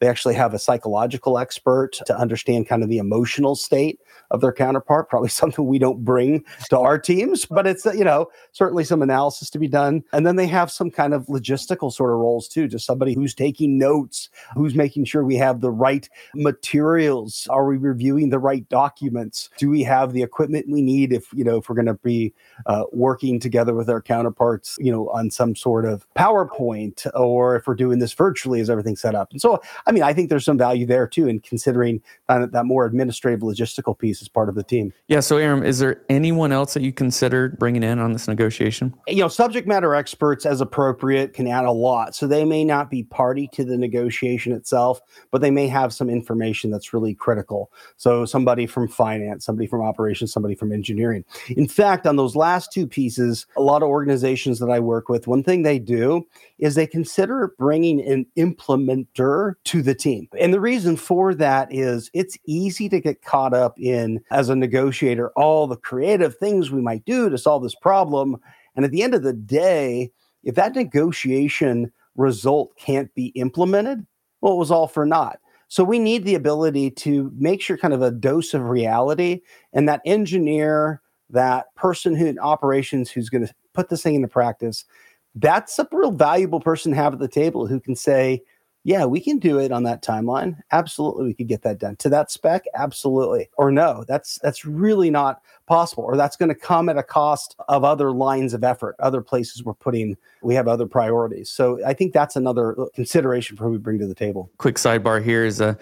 They 0.00 0.06
actually 0.06 0.34
have 0.34 0.52
a 0.52 0.58
psychological 0.58 1.38
expert 1.38 1.92
to 2.04 2.18
understand 2.18 2.68
kind 2.68 2.82
of 2.82 2.90
the 2.90 2.98
emotional 2.98 3.54
state 3.54 4.00
of 4.34 4.40
their 4.40 4.52
counterpart, 4.52 5.08
probably 5.08 5.28
something 5.30 5.66
we 5.66 5.78
don't 5.78 6.04
bring 6.04 6.44
to 6.68 6.78
our 6.78 6.98
teams, 6.98 7.46
but 7.46 7.66
it's, 7.66 7.84
you 7.86 8.04
know, 8.04 8.26
certainly 8.52 8.84
some 8.84 9.00
analysis 9.00 9.48
to 9.50 9.58
be 9.58 9.68
done. 9.68 10.02
And 10.12 10.26
then 10.26 10.36
they 10.36 10.48
have 10.48 10.70
some 10.70 10.90
kind 10.90 11.14
of 11.14 11.26
logistical 11.26 11.92
sort 11.92 12.10
of 12.10 12.18
roles 12.18 12.48
too, 12.48 12.68
just 12.68 12.84
somebody 12.84 13.14
who's 13.14 13.34
taking 13.34 13.78
notes, 13.78 14.28
who's 14.54 14.74
making 14.74 15.04
sure 15.04 15.24
we 15.24 15.36
have 15.36 15.60
the 15.60 15.70
right 15.70 16.08
materials. 16.34 17.46
Are 17.48 17.66
we 17.66 17.76
reviewing 17.76 18.30
the 18.30 18.38
right 18.38 18.68
documents? 18.68 19.48
Do 19.56 19.70
we 19.70 19.82
have 19.84 20.12
the 20.12 20.22
equipment 20.22 20.66
we 20.68 20.82
need 20.82 21.12
if, 21.12 21.32
you 21.32 21.44
know, 21.44 21.58
if 21.58 21.68
we're 21.68 21.76
going 21.76 21.86
to 21.86 21.94
be 21.94 22.34
uh, 22.66 22.84
working 22.92 23.38
together 23.38 23.74
with 23.74 23.88
our 23.88 24.02
counterparts, 24.02 24.76
you 24.80 24.90
know, 24.90 25.08
on 25.10 25.30
some 25.30 25.54
sort 25.54 25.84
of 25.84 26.06
PowerPoint 26.14 27.06
or 27.14 27.56
if 27.56 27.66
we're 27.68 27.74
doing 27.74 28.00
this 28.00 28.12
virtually, 28.12 28.60
is 28.60 28.68
everything 28.68 28.96
set 28.96 29.14
up? 29.14 29.30
And 29.30 29.40
so, 29.40 29.62
I 29.86 29.92
mean, 29.92 30.02
I 30.02 30.12
think 30.12 30.28
there's 30.28 30.44
some 30.44 30.58
value 30.58 30.86
there 30.86 31.06
too 31.06 31.28
in 31.28 31.38
considering 31.38 32.02
that, 32.28 32.50
that 32.50 32.64
more 32.64 32.84
administrative 32.84 33.40
logistical 33.40 33.96
piece 33.96 34.23
as 34.24 34.28
part 34.28 34.48
of 34.48 34.54
the 34.54 34.62
team. 34.62 34.92
Yeah. 35.08 35.20
So, 35.20 35.36
Aram, 35.36 35.62
is 35.62 35.78
there 35.78 36.02
anyone 36.08 36.52
else 36.52 36.74
that 36.74 36.82
you 36.82 36.92
considered 36.92 37.58
bringing 37.58 37.82
in 37.82 37.98
on 37.98 38.12
this 38.12 38.26
negotiation? 38.26 38.94
You 39.06 39.20
know, 39.20 39.28
subject 39.28 39.68
matter 39.68 39.94
experts, 39.94 40.46
as 40.46 40.60
appropriate, 40.60 41.34
can 41.34 41.46
add 41.46 41.64
a 41.64 41.72
lot. 41.72 42.14
So 42.14 42.26
they 42.26 42.44
may 42.44 42.64
not 42.64 42.90
be 42.90 43.02
party 43.02 43.48
to 43.52 43.64
the 43.64 43.76
negotiation 43.76 44.52
itself, 44.52 45.00
but 45.30 45.40
they 45.40 45.50
may 45.50 45.68
have 45.68 45.92
some 45.92 46.08
information 46.08 46.70
that's 46.70 46.92
really 46.92 47.14
critical. 47.14 47.70
So 47.96 48.24
somebody 48.24 48.66
from 48.66 48.88
finance, 48.88 49.44
somebody 49.44 49.66
from 49.66 49.82
operations, 49.82 50.32
somebody 50.32 50.54
from 50.54 50.72
engineering. 50.72 51.24
In 51.50 51.68
fact, 51.68 52.06
on 52.06 52.16
those 52.16 52.34
last 52.34 52.72
two 52.72 52.86
pieces, 52.86 53.46
a 53.56 53.62
lot 53.62 53.82
of 53.82 53.88
organizations 53.88 54.58
that 54.58 54.70
I 54.70 54.80
work 54.80 55.08
with, 55.08 55.26
one 55.26 55.42
thing 55.42 55.62
they 55.62 55.78
do 55.78 56.26
is 56.58 56.74
they 56.74 56.86
consider 56.86 57.54
bringing 57.58 58.00
an 58.00 58.26
implementer 58.38 59.54
to 59.64 59.82
the 59.82 59.94
team. 59.94 60.28
And 60.38 60.54
the 60.54 60.60
reason 60.60 60.96
for 60.96 61.34
that 61.34 61.68
is 61.72 62.10
it's 62.14 62.38
easy 62.46 62.88
to 62.88 63.00
get 63.00 63.22
caught 63.22 63.52
up 63.52 63.78
in, 63.78 64.13
as 64.30 64.48
a 64.48 64.56
negotiator, 64.56 65.30
all 65.30 65.66
the 65.66 65.76
creative 65.76 66.36
things 66.36 66.70
we 66.70 66.80
might 66.80 67.04
do 67.04 67.30
to 67.30 67.38
solve 67.38 67.62
this 67.62 67.74
problem. 67.74 68.36
And 68.76 68.84
at 68.84 68.90
the 68.90 69.02
end 69.02 69.14
of 69.14 69.22
the 69.22 69.32
day, 69.32 70.10
if 70.42 70.54
that 70.56 70.74
negotiation 70.74 71.92
result 72.16 72.76
can't 72.76 73.12
be 73.14 73.26
implemented, 73.28 74.06
well, 74.40 74.54
it 74.54 74.58
was 74.58 74.70
all 74.70 74.88
for 74.88 75.06
naught. 75.06 75.38
So 75.68 75.82
we 75.82 75.98
need 75.98 76.24
the 76.24 76.34
ability 76.34 76.90
to 76.92 77.32
make 77.36 77.60
sure 77.60 77.76
kind 77.76 77.94
of 77.94 78.02
a 78.02 78.10
dose 78.10 78.54
of 78.54 78.68
reality 78.68 79.40
and 79.72 79.88
that 79.88 80.02
engineer, 80.04 81.00
that 81.30 81.74
person 81.74 82.14
who 82.14 82.26
in 82.26 82.38
operations 82.38 83.10
who's 83.10 83.30
going 83.30 83.46
to 83.46 83.54
put 83.72 83.88
this 83.88 84.02
thing 84.02 84.14
into 84.14 84.28
practice 84.28 84.84
that's 85.34 85.78
a 85.78 85.88
real 85.90 86.12
valuable 86.12 86.60
person 86.60 86.92
to 86.92 86.96
have 86.96 87.12
at 87.12 87.18
the 87.18 87.28
table 87.28 87.66
who 87.66 87.80
can 87.80 87.96
say, 87.96 88.42
yeah, 88.84 89.06
we 89.06 89.18
can 89.18 89.38
do 89.38 89.58
it 89.58 89.72
on 89.72 89.82
that 89.84 90.02
timeline. 90.02 90.60
Absolutely, 90.70 91.24
we 91.24 91.34
could 91.34 91.48
get 91.48 91.62
that 91.62 91.78
done 91.78 91.96
to 91.96 92.10
that 92.10 92.30
spec. 92.30 92.64
Absolutely, 92.74 93.48
or 93.56 93.72
no, 93.72 94.04
that's 94.06 94.38
that's 94.40 94.66
really 94.66 95.10
not 95.10 95.40
possible, 95.66 96.04
or 96.04 96.18
that's 96.18 96.36
going 96.36 96.50
to 96.50 96.54
come 96.54 96.90
at 96.90 96.98
a 96.98 97.02
cost 97.02 97.56
of 97.68 97.82
other 97.82 98.12
lines 98.12 98.52
of 98.52 98.62
effort, 98.62 98.94
other 98.98 99.22
places 99.22 99.64
we're 99.64 99.72
putting. 99.72 100.18
We 100.42 100.54
have 100.54 100.68
other 100.68 100.86
priorities. 100.86 101.48
So 101.48 101.80
I 101.84 101.94
think 101.94 102.12
that's 102.12 102.36
another 102.36 102.78
uh, 102.78 102.86
consideration 102.94 103.56
for 103.56 103.64
who 103.64 103.70
we 103.70 103.78
bring 103.78 103.98
to 104.00 104.06
the 104.06 104.14
table. 104.14 104.50
Quick 104.58 104.76
sidebar 104.76 105.24
here 105.24 105.46
is 105.46 105.62
uh, 105.62 105.74
a. 105.74 105.78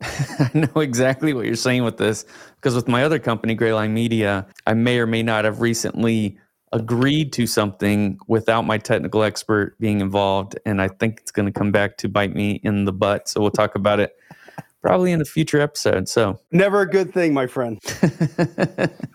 I 0.00 0.50
know 0.54 0.80
exactly 0.80 1.34
what 1.34 1.46
you're 1.46 1.56
saying 1.56 1.82
with 1.82 1.96
this 1.96 2.24
because 2.56 2.76
with 2.76 2.86
my 2.86 3.02
other 3.02 3.18
company, 3.18 3.56
Grayline 3.56 3.90
Media, 3.90 4.46
I 4.66 4.74
may 4.74 5.00
or 5.00 5.06
may 5.06 5.24
not 5.24 5.44
have 5.44 5.60
recently 5.60 6.38
agreed 6.74 7.32
to 7.32 7.46
something 7.46 8.18
without 8.26 8.62
my 8.62 8.76
technical 8.78 9.22
expert 9.22 9.78
being 9.78 10.00
involved. 10.00 10.58
And 10.66 10.82
I 10.82 10.88
think 10.88 11.20
it's 11.20 11.30
going 11.30 11.46
to 11.46 11.52
come 11.52 11.72
back 11.72 11.96
to 11.98 12.08
bite 12.08 12.34
me 12.34 12.60
in 12.64 12.84
the 12.84 12.92
butt. 12.92 13.28
So 13.28 13.40
we'll 13.40 13.52
talk 13.52 13.76
about 13.76 14.00
it 14.00 14.16
probably 14.82 15.12
in 15.12 15.20
a 15.20 15.24
future 15.24 15.60
episode. 15.60 16.08
So 16.08 16.40
never 16.50 16.82
a 16.82 16.90
good 16.90 17.14
thing, 17.14 17.32
my 17.32 17.46
friend. 17.46 17.80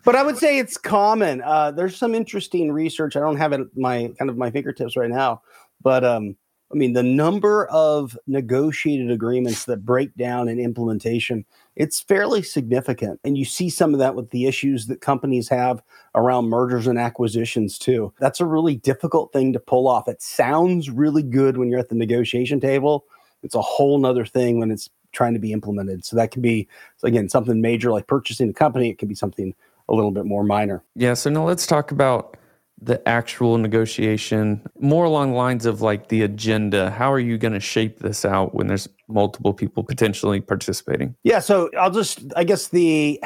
but 0.04 0.16
I 0.16 0.24
would 0.24 0.38
say 0.38 0.58
it's 0.58 0.78
common. 0.78 1.42
Uh, 1.42 1.72
there's 1.72 1.96
some 1.96 2.16
interesting 2.16 2.72
research. 2.72 3.16
I 3.16 3.20
don't 3.20 3.38
have 3.38 3.54
it 3.54 3.62
my 3.76 4.12
kind 4.18 4.32
of 4.32 4.38
my 4.38 4.50
fingertips 4.50 4.98
right 4.98 5.10
now, 5.10 5.42
but 5.82 6.04
um, 6.04 6.36
I 6.72 6.76
mean, 6.76 6.94
the 6.94 7.04
number 7.04 7.68
of 7.68 8.18
negotiated 8.28 9.12
agreements 9.12 9.66
that 9.66 9.86
break 9.86 10.16
down 10.16 10.48
in 10.48 10.60
implementation, 10.60 11.46
it's 11.80 12.02
fairly 12.02 12.44
significant. 12.44 13.22
And 13.24 13.38
you 13.38 13.46
see 13.46 13.70
some 13.70 13.94
of 13.94 14.00
that 14.00 14.14
with 14.14 14.30
the 14.32 14.46
issues 14.46 14.88
that 14.88 15.00
companies 15.00 15.48
have 15.48 15.82
around 16.14 16.50
mergers 16.50 16.88
and 16.88 17.00
acquisitions, 17.00 17.80
too. 17.80 18.14
That's 18.20 18.42
a 18.42 18.46
really 18.46 18.76
difficult 18.76 19.32
thing 19.32 19.54
to 19.54 19.60
pull 19.60 19.88
off. 19.88 20.10
It 20.10 20.22
sounds 20.22 20.90
really 20.90 21.24
good 21.24 21.58
when 21.58 21.70
you're 21.70 21.80
at 21.80 21.88
the 21.88 21.96
negotiation 21.96 22.60
table. 22.60 23.06
It's 23.44 23.56
a 23.56 23.62
whole 23.62 23.98
nother 23.98 24.26
thing 24.26 24.60
when 24.60 24.72
it's 24.72 24.90
trying 25.14 25.34
to 25.34 25.40
be 25.40 25.54
implemented. 25.54 26.04
So 26.04 26.18
that 26.18 26.32
can 26.32 26.42
be, 26.42 26.68
again, 27.02 27.30
something 27.30 27.62
major 27.62 27.92
like 27.92 28.08
purchasing 28.08 28.50
a 28.50 28.54
company. 28.54 28.90
It 28.90 28.98
can 28.98 29.08
be 29.08 29.16
something 29.16 29.56
a 29.88 29.94
little 29.94 30.12
bit 30.12 30.26
more 30.26 30.44
minor. 30.44 30.84
Yeah. 30.96 31.14
So 31.14 31.30
now 31.30 31.48
let's 31.48 31.66
talk 31.66 31.92
about 31.92 32.36
the 32.82 33.06
actual 33.08 33.58
negotiation 33.58 34.62
more 34.80 35.06
along 35.06 35.34
lines 35.34 35.66
of 35.66 35.82
like 35.82 36.08
the 36.08 36.22
agenda. 36.22 36.92
How 36.92 37.12
are 37.12 37.20
you 37.20 37.38
going 37.38 37.54
to 37.54 37.60
shape 37.60 38.00
this 38.00 38.24
out 38.24 38.56
when 38.56 38.68
there's 38.68 38.88
multiple 39.08 39.54
people 39.54 39.84
potentially 39.84 40.40
participating? 40.40 41.16
Yeah 41.24 41.40
so 41.40 41.70
i'll 41.80 41.92
just 41.92 42.20
i 42.36 42.44
guess 42.44 42.68
the 42.70 43.20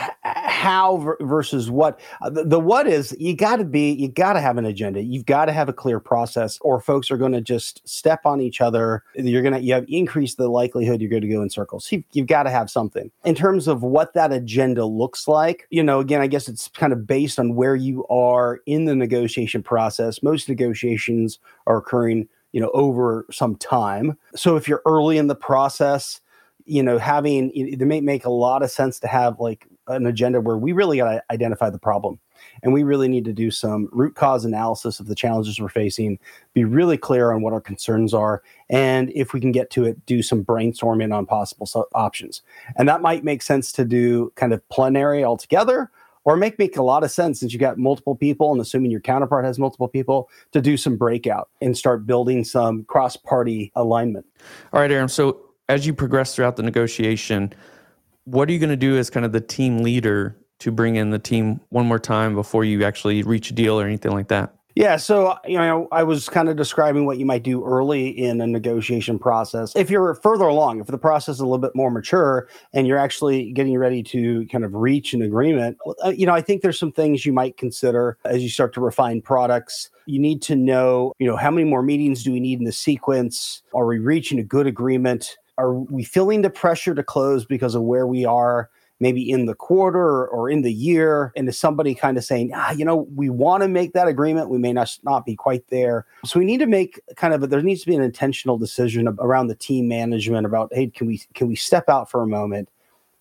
how 0.54 1.18
versus 1.20 1.72
what 1.72 2.00
uh, 2.22 2.30
the, 2.30 2.44
the 2.44 2.60
what 2.60 2.86
is 2.86 3.16
you 3.20 3.36
got 3.36 3.56
to 3.56 3.66
be 3.66 3.92
you 3.92 4.08
got 4.08 4.34
to 4.34 4.40
have 4.40 4.58
an 4.60 4.66
agenda. 4.66 5.02
You've 5.02 5.26
got 5.26 5.46
to 5.46 5.52
have 5.52 5.68
a 5.68 5.74
clear 5.74 6.00
process 6.00 6.60
or 6.62 6.80
folks 6.80 7.10
are 7.10 7.18
going 7.18 7.32
to 7.32 7.42
just 7.42 7.86
step 7.90 8.22
on 8.24 8.40
each 8.40 8.62
other. 8.62 9.04
You're 9.16 9.42
going 9.42 9.56
to 9.56 9.60
you 9.60 9.74
have 9.74 9.86
increased 9.88 10.38
the 10.38 10.48
likelihood 10.48 11.02
you're 11.02 11.10
going 11.10 11.24
to 11.24 11.28
go 11.28 11.42
in 11.42 11.50
circles. 11.50 11.92
You've, 11.92 12.04
you've 12.14 12.28
got 12.28 12.44
to 12.44 12.52
have 12.52 12.70
something. 12.70 13.10
In 13.26 13.34
terms 13.34 13.68
of 13.68 13.82
what 13.82 14.14
that 14.14 14.32
agenda 14.32 14.86
looks 14.86 15.28
like 15.28 15.68
you 15.72 15.82
know 15.82 16.00
again 16.00 16.22
i 16.22 16.28
guess 16.28 16.48
it's 16.48 16.68
kind 16.68 16.94
of 16.94 17.08
based 17.08 17.40
on 17.40 17.56
where 17.56 17.76
you 17.76 18.06
are 18.08 18.62
in 18.68 18.86
the 18.86 18.96
negotiation 18.96 19.64
process. 19.64 20.22
Most 20.22 20.48
negotiations 20.48 21.40
are 21.66 21.78
occurring 21.78 22.30
you 22.52 22.62
know 22.62 22.70
over 22.76 23.26
some 23.32 23.56
time. 23.56 24.18
So 24.36 24.56
if 24.56 24.68
you're 24.68 24.84
early 24.86 25.18
in 25.18 25.28
the 25.28 25.36
process 25.36 26.22
you 26.66 26.84
know 26.84 26.98
having 26.98 27.52
it 27.54 27.80
may 27.80 28.00
make 28.00 28.24
a 28.24 28.30
lot 28.30 28.64
of 28.64 28.72
sense 28.72 29.00
to 29.00 29.08
have 29.08 29.40
like 29.40 29.68
an 29.88 30.06
agenda 30.06 30.40
where 30.40 30.58
we 30.58 30.72
really 30.72 30.98
got 30.98 31.12
to 31.12 31.24
identify 31.32 31.70
the 31.70 31.80
problem 31.80 32.20
and 32.62 32.74
we 32.74 32.84
really 32.84 33.08
need 33.08 33.26
to 33.26 33.34
do 33.34 33.52
some 33.52 33.90
root 33.92 34.16
cause 34.16 34.46
analysis 34.46 35.00
of 35.00 35.08
the 35.08 35.16
challenges 35.16 35.60
we're 35.60 35.70
facing 35.70 36.18
be 36.54 36.64
really 36.64 36.98
clear 36.98 37.32
on 37.32 37.42
what 37.42 37.54
our 37.54 37.62
concerns 37.62 38.14
are 38.14 38.42
and 38.70 39.12
if 39.16 39.34
we 39.34 39.40
can 39.40 39.52
get 39.52 39.70
to 39.70 39.84
it 39.86 40.06
do 40.06 40.22
some 40.22 40.44
brainstorming 40.44 41.14
on 41.14 41.26
possible 41.26 41.68
options 41.94 42.42
and 42.78 42.88
that 42.88 43.02
might 43.02 43.24
make 43.24 43.42
sense 43.42 43.72
to 43.72 43.86
do 43.86 44.32
kind 44.36 44.54
of 44.54 44.68
plenary 44.70 45.24
altogether 45.24 45.90
or 46.26 46.38
make 46.38 46.58
make 46.58 46.78
a 46.78 46.84
lot 46.84 47.04
of 47.04 47.12
sense 47.12 47.40
since 47.40 47.54
you 47.54 47.60
got 47.60 47.78
multiple 47.78 48.16
people 48.16 48.52
and 48.52 48.62
assuming 48.62 48.92
your 48.92 49.02
counterpart 49.02 49.46
has 49.46 49.60
multiple 49.60 49.88
people 49.88 50.30
to 50.52 50.62
do 50.62 50.78
some 50.78 50.96
breakout 50.96 51.50
and 51.62 51.78
start 51.78 52.06
building 52.06 52.44
some 52.44 52.86
cross 52.86 53.16
party 53.16 53.72
alignment. 53.76 54.26
All 54.72 54.80
right, 54.80 54.92
Aram. 54.92 55.10
So 55.10 55.42
as 55.70 55.86
you 55.86 55.94
progress 55.94 56.36
throughout 56.36 56.56
the 56.56 56.64
negotiation, 56.64 57.54
what 58.26 58.50
are 58.50 58.52
you 58.52 58.60
going 58.60 58.70
to 58.70 58.76
do 58.76 58.98
as 58.98 59.10
kind 59.10 59.26
of 59.26 59.32
the 59.32 59.42
team 59.42 59.80
leader 59.80 60.38
to 60.60 60.72
bring 60.72 60.96
in 60.96 61.10
the 61.10 61.20
team 61.20 61.60
one 61.70 61.86
more 61.86 62.00
time 62.00 62.36
before 62.36 62.64
you 62.64 62.84
actually 62.84 63.24
reach 63.24 63.52
a 63.52 63.54
deal 63.54 63.80
or 63.80 63.86
anything 63.86 64.12
like 64.12 64.30
that? 64.30 64.54
Yeah, 64.76 64.96
so 64.96 65.38
you 65.46 65.58
know, 65.58 65.88
I 65.92 66.02
was 66.02 66.30
kind 66.30 66.50
of 66.50 66.56
describing 66.56 67.06
what 67.06 67.20
you 67.20 67.28
might 67.28 67.44
do 67.44 67.64
early 67.64 68.08
in 68.08 68.42
a 68.42 68.48
negotiation 68.48 69.20
process. 69.20 69.76
If 69.76 69.92
you're 69.92 70.16
further 70.16 70.46
along, 70.46 70.80
if 70.80 70.88
the 70.88 70.98
process 70.98 71.36
is 71.36 71.42
a 71.42 71.46
little 71.46 71.60
bit 71.60 71.76
more 71.76 71.92
mature 71.92 72.48
and 72.74 72.88
you're 72.88 72.98
actually 72.98 73.52
getting 73.52 73.78
ready 73.78 74.02
to 74.04 74.48
kind 74.48 74.66
of 74.66 74.74
reach 74.74 75.14
an 75.14 75.22
agreement, 75.22 75.78
uh, 76.04 76.10
you 76.10 76.26
know, 76.26 76.34
I 76.34 76.42
think 76.42 76.64
there's 76.64 76.80
some 76.80 76.92
things 76.92 77.24
you 77.24 77.34
might 77.34 77.58
consider 77.58 78.18
as 78.26 78.42
you 78.42 78.50
start 78.50 78.74
to 78.74 78.82
refine 78.82 79.22
products. 79.22 79.92
You 80.08 80.20
need 80.20 80.42
to 80.44 80.56
know, 80.56 81.14
you 81.20 81.28
know, 81.28 81.36
how 81.36 81.52
many 81.52 81.70
more 81.70 81.84
meetings 81.84 82.24
do 82.24 82.32
we 82.32 82.40
need 82.40 82.58
in 82.58 82.66
the 82.66 82.72
sequence? 82.72 83.62
Are 83.76 83.86
we 83.86 84.00
reaching 84.00 84.40
a 84.40 84.44
good 84.44 84.66
agreement? 84.66 85.38
Are 85.58 85.74
we 85.74 86.04
feeling 86.04 86.42
the 86.42 86.50
pressure 86.50 86.96
to 86.96 87.04
close 87.04 87.46
because 87.46 87.76
of 87.76 87.84
where 87.84 88.08
we 88.08 88.26
are? 88.26 88.70
maybe 89.00 89.30
in 89.30 89.48
the 89.48 89.56
quarter 89.56 90.28
or 90.28 90.50
in 90.50 90.62
the 90.62 90.72
year 90.72 91.34
and 91.36 91.50
is 91.50 91.58
somebody 91.58 91.94
kind 91.94 92.18
of 92.18 92.24
saying 92.24 92.52
ah 92.56 92.72
you 92.72 92.86
know 92.86 93.08
we 93.16 93.30
want 93.30 93.62
to 93.62 93.68
make 93.68 93.92
that 93.92 94.08
agreement 94.08 94.50
we 94.50 94.58
may 94.58 94.72
not 94.72 94.98
not 95.04 95.26
be 95.26 95.36
quite 95.36 95.68
there 95.68 96.06
so 96.24 96.40
we 96.40 96.46
need 96.46 96.60
to 96.60 96.68
make 96.68 97.02
kind 97.18 97.34
of 97.34 97.44
a, 97.44 97.48
there 97.48 97.62
needs 97.62 97.82
to 97.82 97.88
be 97.88 97.96
an 97.96 98.02
intentional 98.02 98.58
decision 98.58 99.08
around 99.20 99.48
the 99.48 99.56
team 99.56 99.88
management 99.88 100.46
about 100.46 100.74
hey 100.74 100.88
can 100.88 101.08
we 101.08 101.22
can 101.34 101.48
we 101.48 101.56
step 101.56 101.90
out 101.90 102.10
for 102.10 102.22
a 102.22 102.28
moment 102.28 102.70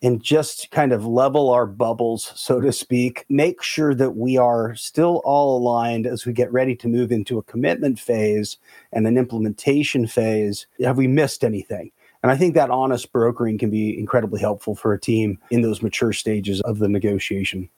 and 0.03 0.23
just 0.23 0.71
kind 0.73 0.93
of 0.93 1.07
level 1.07 1.49
our 1.51 1.65
bubbles, 1.65 2.33
so 2.35 2.61
to 2.61 2.73
speak, 2.73 3.25
make 3.29 3.63
sure 3.63 3.95
that 3.95 4.17
we 4.17 4.37
are 4.37 4.75
still 4.75 5.23
all 5.25 5.57
aligned 5.57 6.09
as 6.09 6.27
we 6.27 6.33
get 6.33 6.53
ready 6.53 6.75
to 6.75 6.89
move 6.89 7.13
into 7.13 7.39
a 7.39 7.43
commitment 7.45 8.01
phase 8.01 8.59
and 8.93 9.07
an 9.07 9.17
implementation 9.17 10.09
phase. 10.09 10.67
Have 10.83 10.97
we 10.97 11.07
missed 11.07 11.45
anything? 11.45 11.93
And 12.23 12.31
I 12.31 12.37
think 12.37 12.55
that 12.55 12.71
honest 12.71 13.13
brokering 13.13 13.59
can 13.59 13.71
be 13.71 13.99
incredibly 13.99 14.41
helpful 14.41 14.75
for 14.75 14.93
a 14.93 15.01
team 15.01 15.39
in 15.51 15.63
those 15.63 15.83
mature 15.83 16.13
stages 16.13 16.61
of 16.63 16.79
the 16.79 16.89
negotiation. 16.89 17.69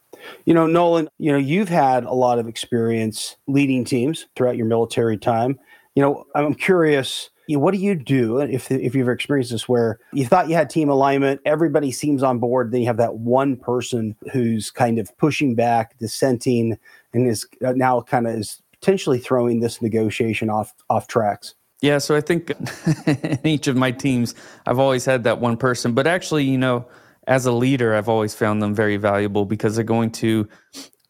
You 0.44 0.54
know, 0.54 0.66
Nolan, 0.66 1.08
you 1.18 1.32
know, 1.32 1.38
you've 1.38 1.68
had 1.68 2.04
a 2.04 2.12
lot 2.12 2.38
of 2.38 2.46
experience 2.46 3.36
leading 3.46 3.84
teams 3.84 4.26
throughout 4.36 4.56
your 4.56 4.66
military 4.66 5.16
time. 5.16 5.58
You 5.94 6.02
know, 6.02 6.26
I'm 6.34 6.54
curious, 6.54 7.30
you 7.46 7.56
know, 7.56 7.62
what 7.62 7.74
do 7.74 7.80
you 7.80 7.94
do 7.94 8.38
if 8.38 8.70
if 8.70 8.94
you've 8.94 9.08
experienced 9.08 9.52
this 9.52 9.68
where 9.68 9.98
you 10.12 10.26
thought 10.26 10.48
you 10.48 10.54
had 10.54 10.70
team 10.70 10.88
alignment, 10.88 11.40
everybody 11.44 11.90
seems 11.90 12.22
on 12.22 12.38
board, 12.38 12.70
then 12.70 12.80
you 12.80 12.86
have 12.86 12.96
that 12.98 13.16
one 13.16 13.56
person 13.56 14.16
who's 14.32 14.70
kind 14.70 14.98
of 14.98 15.16
pushing 15.18 15.54
back, 15.54 15.98
dissenting, 15.98 16.78
and 17.12 17.28
is 17.28 17.46
uh, 17.64 17.72
now 17.72 18.00
kind 18.00 18.26
of 18.26 18.34
is 18.34 18.60
potentially 18.72 19.18
throwing 19.18 19.60
this 19.60 19.80
negotiation 19.80 20.50
off 20.50 20.74
off 20.90 21.06
tracks? 21.06 21.54
Yeah, 21.84 21.98
so 21.98 22.16
I 22.16 22.22
think 22.22 22.50
in 23.06 23.40
each 23.46 23.66
of 23.66 23.76
my 23.76 23.90
teams, 23.90 24.34
I've 24.64 24.78
always 24.78 25.04
had 25.04 25.24
that 25.24 25.38
one 25.38 25.58
person. 25.58 25.92
But 25.92 26.06
actually, 26.06 26.44
you 26.44 26.56
know, 26.56 26.86
as 27.26 27.44
a 27.44 27.52
leader, 27.52 27.94
I've 27.94 28.08
always 28.08 28.34
found 28.34 28.62
them 28.62 28.74
very 28.74 28.96
valuable 28.96 29.44
because 29.44 29.74
they're 29.74 29.84
going 29.84 30.10
to 30.12 30.48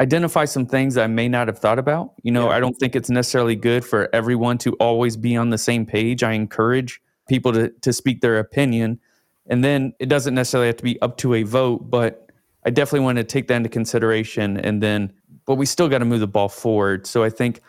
identify 0.00 0.47
some 0.47 0.66
things 0.66 0.97
I 0.97 1.07
may 1.07 1.28
not 1.28 1.47
have 1.47 1.61
thought 1.61 1.78
about. 1.78 2.14
You 2.25 2.33
know, 2.33 2.49
yeah. 2.49 2.57
I 2.57 2.59
don't 2.59 2.75
think 2.75 2.97
it's 2.97 3.09
necessarily 3.09 3.54
good 3.54 3.85
for 3.85 4.09
everyone 4.12 4.59
to 4.59 4.73
always 4.81 5.16
be 5.16 5.37
on 5.37 5.50
the 5.50 5.59
same 5.59 5.87
page. 5.87 6.25
I 6.25 6.33
encourage 6.33 7.00
people 7.28 7.52
to, 7.52 7.69
to 7.83 7.93
speak 7.93 8.21
their 8.21 8.40
opinion. 8.40 8.99
And 9.47 9.62
then 9.62 9.93
it 10.00 10.09
doesn't 10.09 10.35
necessarily 10.35 10.66
have 10.66 10.78
to 10.78 10.83
be 10.83 11.00
up 11.02 11.19
to 11.19 11.35
a 11.35 11.45
vote, 11.45 11.88
but 11.88 12.33
I 12.66 12.71
definitely 12.71 13.04
want 13.04 13.19
to 13.19 13.25
take 13.25 13.47
that 13.47 13.54
into 13.54 13.69
consideration. 13.69 14.57
And 14.57 14.83
then, 14.83 15.12
but 15.47 15.54
we 15.54 15.66
still 15.66 15.88
got 15.88 15.99
to 15.99 16.04
move 16.04 16.19
the 16.19 16.26
ball 16.26 16.49
forward. 16.49 17.07
So 17.07 17.23
I 17.23 17.31
think, 17.31 17.61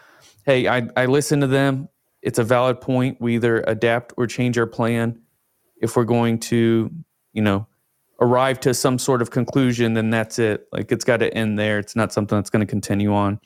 hey, 0.47 0.67
I, 0.67 0.89
I 0.97 1.05
listen 1.05 1.41
to 1.41 1.47
them 1.47 1.87
it's 2.25 2.39
a 2.39 2.43
valid 2.43 2.81
point. 2.81 3.21
We 3.21 3.35
either 3.35 3.63
adapt 3.67 4.13
or 4.17 4.25
change 4.25 4.57
our 4.57 4.65
plan. 4.65 5.21
If 5.79 5.95
we're 5.95 6.05
going 6.05 6.39
to, 6.39 6.91
you 7.33 7.41
know, 7.41 7.67
arrive 8.19 8.59
to 8.61 8.73
some 8.73 8.97
sort 8.97 9.21
of 9.21 9.29
conclusion, 9.29 9.93
then 9.93 10.09
that's 10.09 10.39
it. 10.39 10.67
Like 10.71 10.91
it's 10.91 11.05
got 11.05 11.17
to 11.17 11.31
end 11.33 11.59
there. 11.59 11.77
It's 11.77 11.95
not 11.95 12.11
something 12.11 12.35
that's 12.35 12.49
going 12.49 12.65
to 12.65 12.69
continue 12.69 13.13
on. 13.13 13.39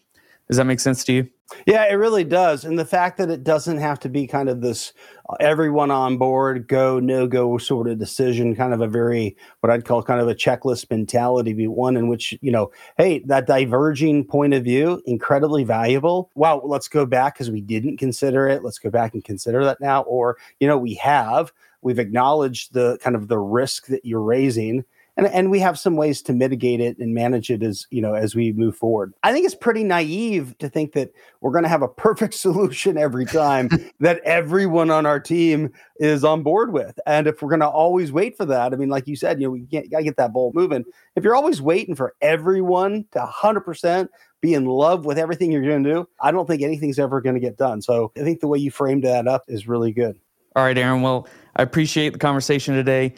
Does 0.47 0.57
that 0.57 0.63
make 0.63 0.79
sense 0.79 1.03
to 1.05 1.13
you? 1.13 1.29
Yeah, 1.65 1.85
it 1.89 1.95
really 1.95 2.23
does. 2.23 2.63
And 2.63 2.77
the 2.77 2.85
fact 2.85 3.17
that 3.17 3.29
it 3.29 3.43
doesn't 3.43 3.77
have 3.77 3.99
to 4.01 4.09
be 4.09 4.27
kind 4.27 4.49
of 4.49 4.61
this 4.61 4.93
uh, 5.29 5.35
everyone 5.39 5.91
on 5.91 6.17
board, 6.17 6.67
go, 6.67 6.99
no 6.99 7.27
go 7.27 7.57
sort 7.57 7.87
of 7.87 7.97
decision, 7.97 8.55
kind 8.55 8.73
of 8.73 8.81
a 8.81 8.87
very, 8.87 9.35
what 9.61 9.71
I'd 9.71 9.85
call 9.85 10.03
kind 10.03 10.21
of 10.21 10.27
a 10.27 10.35
checklist 10.35 10.89
mentality, 10.89 11.53
be 11.53 11.67
one 11.67 11.97
in 11.97 12.07
which, 12.07 12.37
you 12.41 12.51
know, 12.51 12.71
hey, 12.97 13.19
that 13.25 13.47
diverging 13.47 14.25
point 14.25 14.53
of 14.53 14.63
view, 14.63 15.01
incredibly 15.05 15.63
valuable. 15.63 16.29
Wow, 16.35 16.61
let's 16.63 16.87
go 16.87 17.05
back 17.05 17.35
because 17.35 17.49
we 17.51 17.61
didn't 17.61 17.97
consider 17.97 18.47
it. 18.47 18.63
Let's 18.63 18.79
go 18.79 18.89
back 18.89 19.13
and 19.13 19.23
consider 19.23 19.63
that 19.65 19.81
now. 19.81 20.03
Or, 20.03 20.37
you 20.59 20.67
know, 20.67 20.77
we 20.77 20.93
have, 20.95 21.51
we've 21.81 21.99
acknowledged 21.99 22.73
the 22.73 22.97
kind 23.01 23.15
of 23.15 23.27
the 23.27 23.39
risk 23.39 23.87
that 23.87 24.05
you're 24.05 24.21
raising 24.21 24.85
and 25.25 25.33
and 25.33 25.51
we 25.51 25.59
have 25.59 25.77
some 25.77 25.95
ways 25.95 26.21
to 26.23 26.33
mitigate 26.33 26.79
it 26.79 26.97
and 26.99 27.13
manage 27.13 27.49
it 27.49 27.63
as 27.63 27.85
you 27.89 28.01
know 28.01 28.13
as 28.13 28.35
we 28.35 28.51
move 28.53 28.75
forward. 28.75 29.13
I 29.23 29.31
think 29.33 29.45
it's 29.45 29.55
pretty 29.55 29.83
naive 29.83 30.57
to 30.59 30.69
think 30.69 30.93
that 30.93 31.11
we're 31.41 31.51
going 31.51 31.63
to 31.63 31.69
have 31.69 31.81
a 31.81 31.87
perfect 31.87 32.33
solution 32.35 32.97
every 32.97 33.25
time 33.25 33.69
that 33.99 34.21
everyone 34.23 34.89
on 34.89 35.05
our 35.05 35.19
team 35.19 35.71
is 35.97 36.23
on 36.23 36.43
board 36.43 36.71
with. 36.71 36.99
And 37.05 37.27
if 37.27 37.41
we're 37.41 37.49
going 37.49 37.59
to 37.59 37.67
always 37.67 38.11
wait 38.11 38.37
for 38.37 38.45
that, 38.45 38.73
I 38.73 38.75
mean, 38.77 38.89
like 38.89 39.07
you 39.07 39.15
said, 39.15 39.41
you 39.41 39.47
know, 39.47 39.51
we 39.51 39.61
got 39.61 39.97
to 39.97 40.03
get 40.03 40.17
that 40.17 40.33
ball 40.33 40.51
moving. 40.53 40.85
If 41.15 41.23
you're 41.23 41.35
always 41.35 41.61
waiting 41.61 41.95
for 41.95 42.15
everyone 42.21 43.05
to 43.11 43.19
100% 43.19 44.07
be 44.41 44.53
in 44.53 44.65
love 44.65 45.05
with 45.05 45.17
everything 45.17 45.51
you're 45.51 45.61
going 45.61 45.83
to 45.83 45.93
do, 45.93 46.09
I 46.21 46.31
don't 46.31 46.47
think 46.47 46.61
anything's 46.61 46.99
ever 46.99 47.19
going 47.21 47.35
to 47.35 47.41
get 47.41 47.57
done. 47.57 47.81
So 47.81 48.11
I 48.17 48.21
think 48.21 48.39
the 48.39 48.47
way 48.47 48.59
you 48.59 48.71
framed 48.71 49.03
that 49.03 49.27
up 49.27 49.43
is 49.47 49.67
really 49.67 49.91
good. 49.91 50.17
All 50.55 50.63
right, 50.63 50.77
Aram. 50.77 51.01
Well, 51.01 51.27
I 51.55 51.63
appreciate 51.63 52.13
the 52.13 52.19
conversation 52.19 52.73
today. 52.73 53.13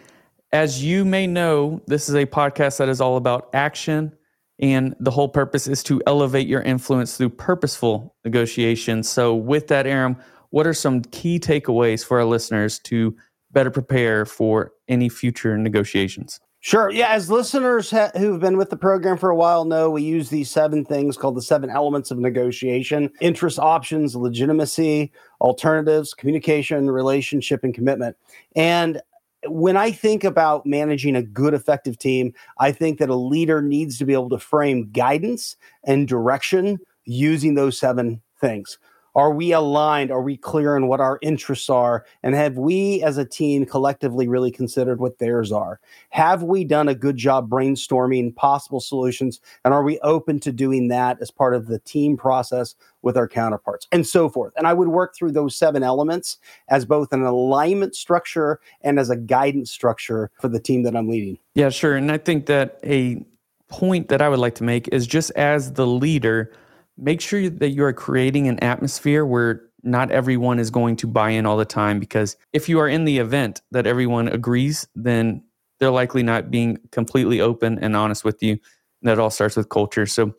As 0.54 0.84
you 0.84 1.06
may 1.06 1.28
know, 1.28 1.82
this 1.88 2.10
is 2.10 2.16
a 2.16 2.26
podcast 2.26 2.78
that 2.78 2.90
is 2.90 3.00
all 3.00 3.16
about 3.16 3.50
action, 3.54 4.12
and 4.60 4.94
the 5.00 5.12
whole 5.12 5.30
purpose 5.30 5.66
is 5.66 5.82
to 5.84 6.02
elevate 6.06 6.46
your 6.46 6.62
influence 6.62 7.16
through 7.16 7.30
purposeful 7.30 8.16
negotiation. 8.26 9.02
So, 9.04 9.34
with 9.34 9.68
that, 9.68 9.88
Aram, 9.88 10.18
what 10.50 10.68
are 10.68 10.74
some 10.74 11.04
key 11.04 11.40
takeaways 11.40 12.06
for 12.06 12.20
our 12.20 12.26
listeners 12.26 12.80
to 12.80 13.16
better 13.52 13.72
prepare 13.72 14.26
for 14.26 14.74
any 14.90 15.08
future 15.08 15.58
negotiations? 15.58 16.42
Sure. 16.60 16.92
Yeah. 16.92 17.08
As 17.08 17.32
listeners 17.32 17.90
ha- 17.90 18.12
who've 18.16 18.40
been 18.40 18.56
with 18.56 18.70
the 18.70 18.78
program 18.78 19.18
for 19.18 19.32
a 19.32 19.36
while 19.36 19.66
know, 19.66 19.90
we 19.90 20.04
use 20.04 20.30
these 20.30 20.52
seven 20.52 20.86
things 20.86 21.18
called 21.18 21.36
the 21.36 21.42
seven 21.42 21.72
elements 21.72 22.12
of 22.12 22.20
negotiation 22.20 23.10
interest 23.20 23.58
options, 23.58 24.16
legitimacy, 24.16 25.12
alternatives, 25.40 26.14
communication, 26.14 26.92
relationship, 26.92 27.64
and 27.64 27.74
commitment. 27.74 28.16
And 28.56 29.02
when 29.48 29.78
I 29.78 29.92
think 29.92 30.24
about 30.24 30.66
managing 30.66 31.16
a 31.16 31.24
good, 31.24 31.54
effective 31.54 31.98
team, 31.98 32.34
I 32.60 32.72
think 32.72 33.00
that 33.00 33.10
a 33.10 33.16
leader 33.16 33.62
needs 33.62 33.98
to 33.98 34.06
be 34.06 34.14
able 34.14 34.30
to 34.30 34.40
frame 34.40 34.92
guidance 34.92 35.56
and 35.84 36.08
direction 36.08 36.80
using 37.06 37.56
those 37.56 37.80
seven 37.80 38.22
things. 38.40 38.78
Are 39.14 39.32
we 39.32 39.52
aligned? 39.52 40.12
Are 40.12 40.22
we 40.22 40.38
clear 40.38 40.76
on 40.76 40.88
what 40.88 41.02
our 41.02 41.20
interests 41.22 41.70
are? 41.70 42.06
And 42.24 42.34
have 42.34 42.58
we 42.58 43.04
as 43.04 43.18
a 43.18 43.26
team 43.26 43.66
collectively 43.66 44.28
really 44.28 44.52
considered 44.52 45.00
what 45.00 45.20
theirs 45.20 45.52
are? 45.52 45.80
Have 46.12 46.44
we 46.44 46.64
done 46.64 46.88
a 46.88 46.96
good 46.96 47.18
job 47.18 47.50
brainstorming 47.50 48.36
possible 48.36 48.80
solutions? 48.80 49.42
And 49.66 49.74
are 49.74 49.84
we 49.84 50.00
open 50.00 50.40
to 50.42 50.52
doing 50.52 50.88
that 50.90 51.18
as 51.22 51.30
part 51.30 51.54
of 51.54 51.68
the 51.68 51.80
team 51.80 52.16
process 52.16 52.76
with 53.02 53.18
our 53.18 53.28
counterparts 53.28 53.88
and 53.92 54.08
so 54.08 54.30
forth? 54.30 54.54
And 54.56 54.66
I 54.66 54.74
would 54.74 54.88
work 54.88 55.14
through 55.16 55.34
those 55.34 55.58
seven 55.58 55.84
elements 55.84 56.38
as 56.70 56.86
both 56.86 57.12
an 57.12 57.24
alignment 57.24 57.96
structure 57.96 58.62
and 58.82 58.98
as 58.98 59.10
a 59.10 59.18
guidance 59.18 59.72
structure 59.72 60.32
for 60.40 60.48
the 60.48 60.60
team 60.60 60.84
that 60.84 60.96
I'm 60.96 61.10
leading. 61.10 61.38
Yeah, 61.56 61.70
sure. 61.70 61.98
And 61.98 62.12
I 62.12 62.18
think 62.18 62.46
that 62.46 62.80
a 62.84 63.26
point 63.68 64.10
that 64.10 64.22
I 64.22 64.30
would 64.30 64.40
like 64.40 64.56
to 64.56 64.64
make 64.64 64.88
is 64.90 65.08
just 65.08 65.32
as 65.32 65.74
the 65.74 65.88
leader, 65.88 66.52
make 66.98 67.22
sure 67.22 67.50
that 67.50 67.70
you 67.70 67.84
are 67.84 67.94
creating 67.94 68.48
an 68.48 68.60
atmosphere 68.60 69.26
where 69.26 69.64
not 69.84 70.12
everyone 70.12 70.60
is 70.60 70.70
going 70.70 70.96
to 70.96 71.08
buy 71.08 71.32
in 71.32 71.46
all 71.46 71.58
the 71.58 71.66
time 71.66 72.00
because 72.00 72.38
if 72.54 72.70
you 72.70 72.80
are 72.80 72.88
in 72.88 73.06
the 73.06 73.18
event 73.18 73.62
that 73.72 73.88
everyone 73.88 74.28
agrees 74.28 74.88
then 74.96 75.44
they're 75.82 75.90
likely 75.90 76.22
not 76.22 76.52
being 76.52 76.78
completely 76.92 77.42
open 77.42 77.80
and 77.80 77.96
honest 77.96 78.24
with 78.24 78.42
you. 78.44 78.52
And 78.52 79.10
that 79.10 79.20
all 79.20 79.32
starts 79.32 79.58
with 79.58 79.68
culture. 79.68 80.06
So 80.06 80.34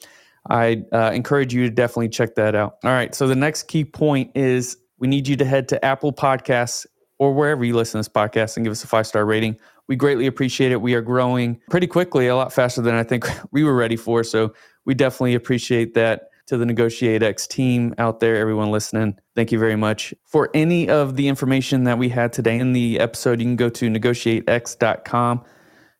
i 0.48 0.82
uh, 0.92 1.10
encourage 1.12 1.54
you 1.54 1.64
to 1.64 1.70
definitely 1.70 2.08
check 2.08 2.36
that 2.36 2.54
out. 2.54 2.78
All 2.84 2.90
right. 2.90 3.14
So 3.14 3.28
the 3.28 3.36
next 3.36 3.64
key 3.64 3.84
point 3.84 4.30
is 4.34 4.76
we 4.98 5.06
need 5.08 5.28
you 5.28 5.36
to 5.36 5.44
head 5.44 5.68
to 5.68 5.84
apple 5.84 6.12
podcasts 6.12 6.86
or 7.18 7.32
wherever 7.32 7.64
you 7.64 7.74
listen 7.74 7.92
to 7.92 7.98
this 7.98 8.08
podcast 8.08 8.56
and 8.56 8.64
give 8.64 8.70
us 8.70 8.82
a 8.82 8.86
five 8.86 9.06
star 9.06 9.24
rating. 9.26 9.56
We 9.88 9.96
greatly 9.96 10.26
appreciate 10.26 10.72
it. 10.72 10.80
We 10.80 10.94
are 10.94 11.00
growing 11.00 11.60
pretty 11.70 11.88
quickly 11.88 12.28
a 12.28 12.36
lot 12.36 12.52
faster 12.52 12.80
than 12.80 12.94
i 12.94 13.02
think 13.02 13.26
we 13.50 13.64
were 13.64 13.74
ready 13.74 13.96
for. 13.96 14.22
So 14.22 14.54
we 14.84 14.94
definitely 14.94 15.34
appreciate 15.34 15.94
that 15.94 16.28
to 16.46 16.56
the 16.56 16.66
Negotiate 16.66 17.22
X 17.22 17.46
team 17.46 17.94
out 17.98 18.20
there, 18.20 18.36
everyone 18.36 18.70
listening. 18.70 19.16
Thank 19.34 19.52
you 19.52 19.58
very 19.58 19.76
much. 19.76 20.12
For 20.26 20.50
any 20.54 20.88
of 20.88 21.16
the 21.16 21.28
information 21.28 21.84
that 21.84 21.98
we 21.98 22.08
had 22.08 22.32
today 22.32 22.58
in 22.58 22.72
the 22.72 22.98
episode, 22.98 23.40
you 23.40 23.46
can 23.46 23.56
go 23.56 23.68
to 23.70 23.88
negotiatex.com 23.88 25.44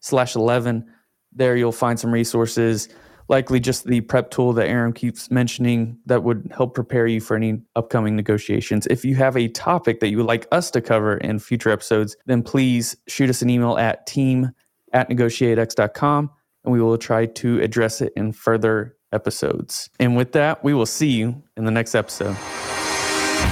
slash 0.01 0.35
11. 0.35 0.87
There 1.33 1.57
you'll 1.57 1.73
find 1.73 1.99
some 1.99 2.13
resources, 2.13 2.89
likely 3.29 3.61
just 3.61 3.87
the 3.87 4.01
prep 4.03 4.31
tool 4.31 4.53
that 4.55 4.69
Aram 4.69 4.93
keeps 4.93 5.31
mentioning 5.31 5.99
that 6.07 6.23
would 6.23 6.53
help 6.55 6.75
prepare 6.75 7.07
you 7.07 7.21
for 7.21 7.37
any 7.37 7.63
upcoming 7.77 8.17
negotiations. 8.17 8.87
If 8.89 9.05
you 9.05 9.15
have 9.15 9.37
a 9.37 9.49
topic 9.49 10.01
that 10.01 10.09
you 10.09 10.19
would 10.19 10.27
like 10.27 10.47
us 10.53 10.71
to 10.73 10.81
cover 10.81 11.17
in 11.17 11.39
future 11.39 11.71
episodes, 11.71 12.17
then 12.27 12.43
please 12.43 12.97
shoot 13.09 13.31
us 13.31 13.43
an 13.43 13.49
email 13.49 13.79
at 13.79 14.07
team 14.07 14.51
at 14.93 15.09
negotiatex.com 15.09 16.31
and 16.65 16.73
we 16.73 16.81
will 16.81 16.99
try 16.99 17.27
to 17.27 17.61
address 17.61 18.01
it 18.01 18.13
in 18.17 18.33
further 18.33 18.97
episodes. 19.12 19.90
And 20.00 20.16
with 20.16 20.33
that, 20.33 20.64
we 20.64 20.75
will 20.75 20.87
see 20.87 21.11
you 21.11 21.42
in 21.57 21.64
the 21.64 21.71
next 21.71 21.95
episode. 21.95 22.37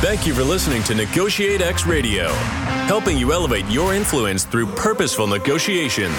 Thank 0.01 0.27
you 0.27 0.33
for 0.33 0.43
listening 0.43 0.83
to 0.85 0.95
Negotiate 0.95 1.61
X 1.61 1.87
Radio, 1.87 2.29
helping 2.89 3.19
you 3.19 3.35
elevate 3.35 3.67
your 3.67 3.93
influence 3.93 4.45
through 4.45 4.67
purposeful 4.69 5.27
negotiations. 5.27 6.17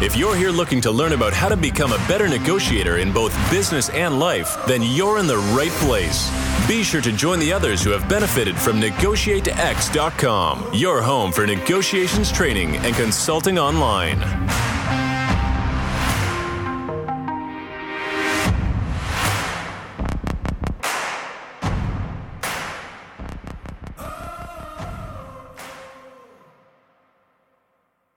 If 0.00 0.16
you're 0.16 0.34
here 0.34 0.50
looking 0.50 0.80
to 0.80 0.90
learn 0.90 1.12
about 1.12 1.34
how 1.34 1.50
to 1.50 1.56
become 1.56 1.92
a 1.92 1.98
better 2.08 2.26
negotiator 2.26 2.96
in 2.96 3.12
both 3.12 3.34
business 3.50 3.90
and 3.90 4.18
life, 4.18 4.56
then 4.66 4.80
you're 4.82 5.18
in 5.18 5.26
the 5.26 5.36
right 5.54 5.72
place. 5.72 6.30
Be 6.66 6.82
sure 6.82 7.02
to 7.02 7.12
join 7.12 7.38
the 7.38 7.52
others 7.52 7.82
who 7.82 7.90
have 7.90 8.08
benefited 8.08 8.56
from 8.56 8.80
NegotiateX.com, 8.80 10.70
your 10.72 11.02
home 11.02 11.30
for 11.30 11.46
negotiations 11.46 12.32
training 12.32 12.76
and 12.78 12.94
consulting 12.94 13.58
online. 13.58 14.18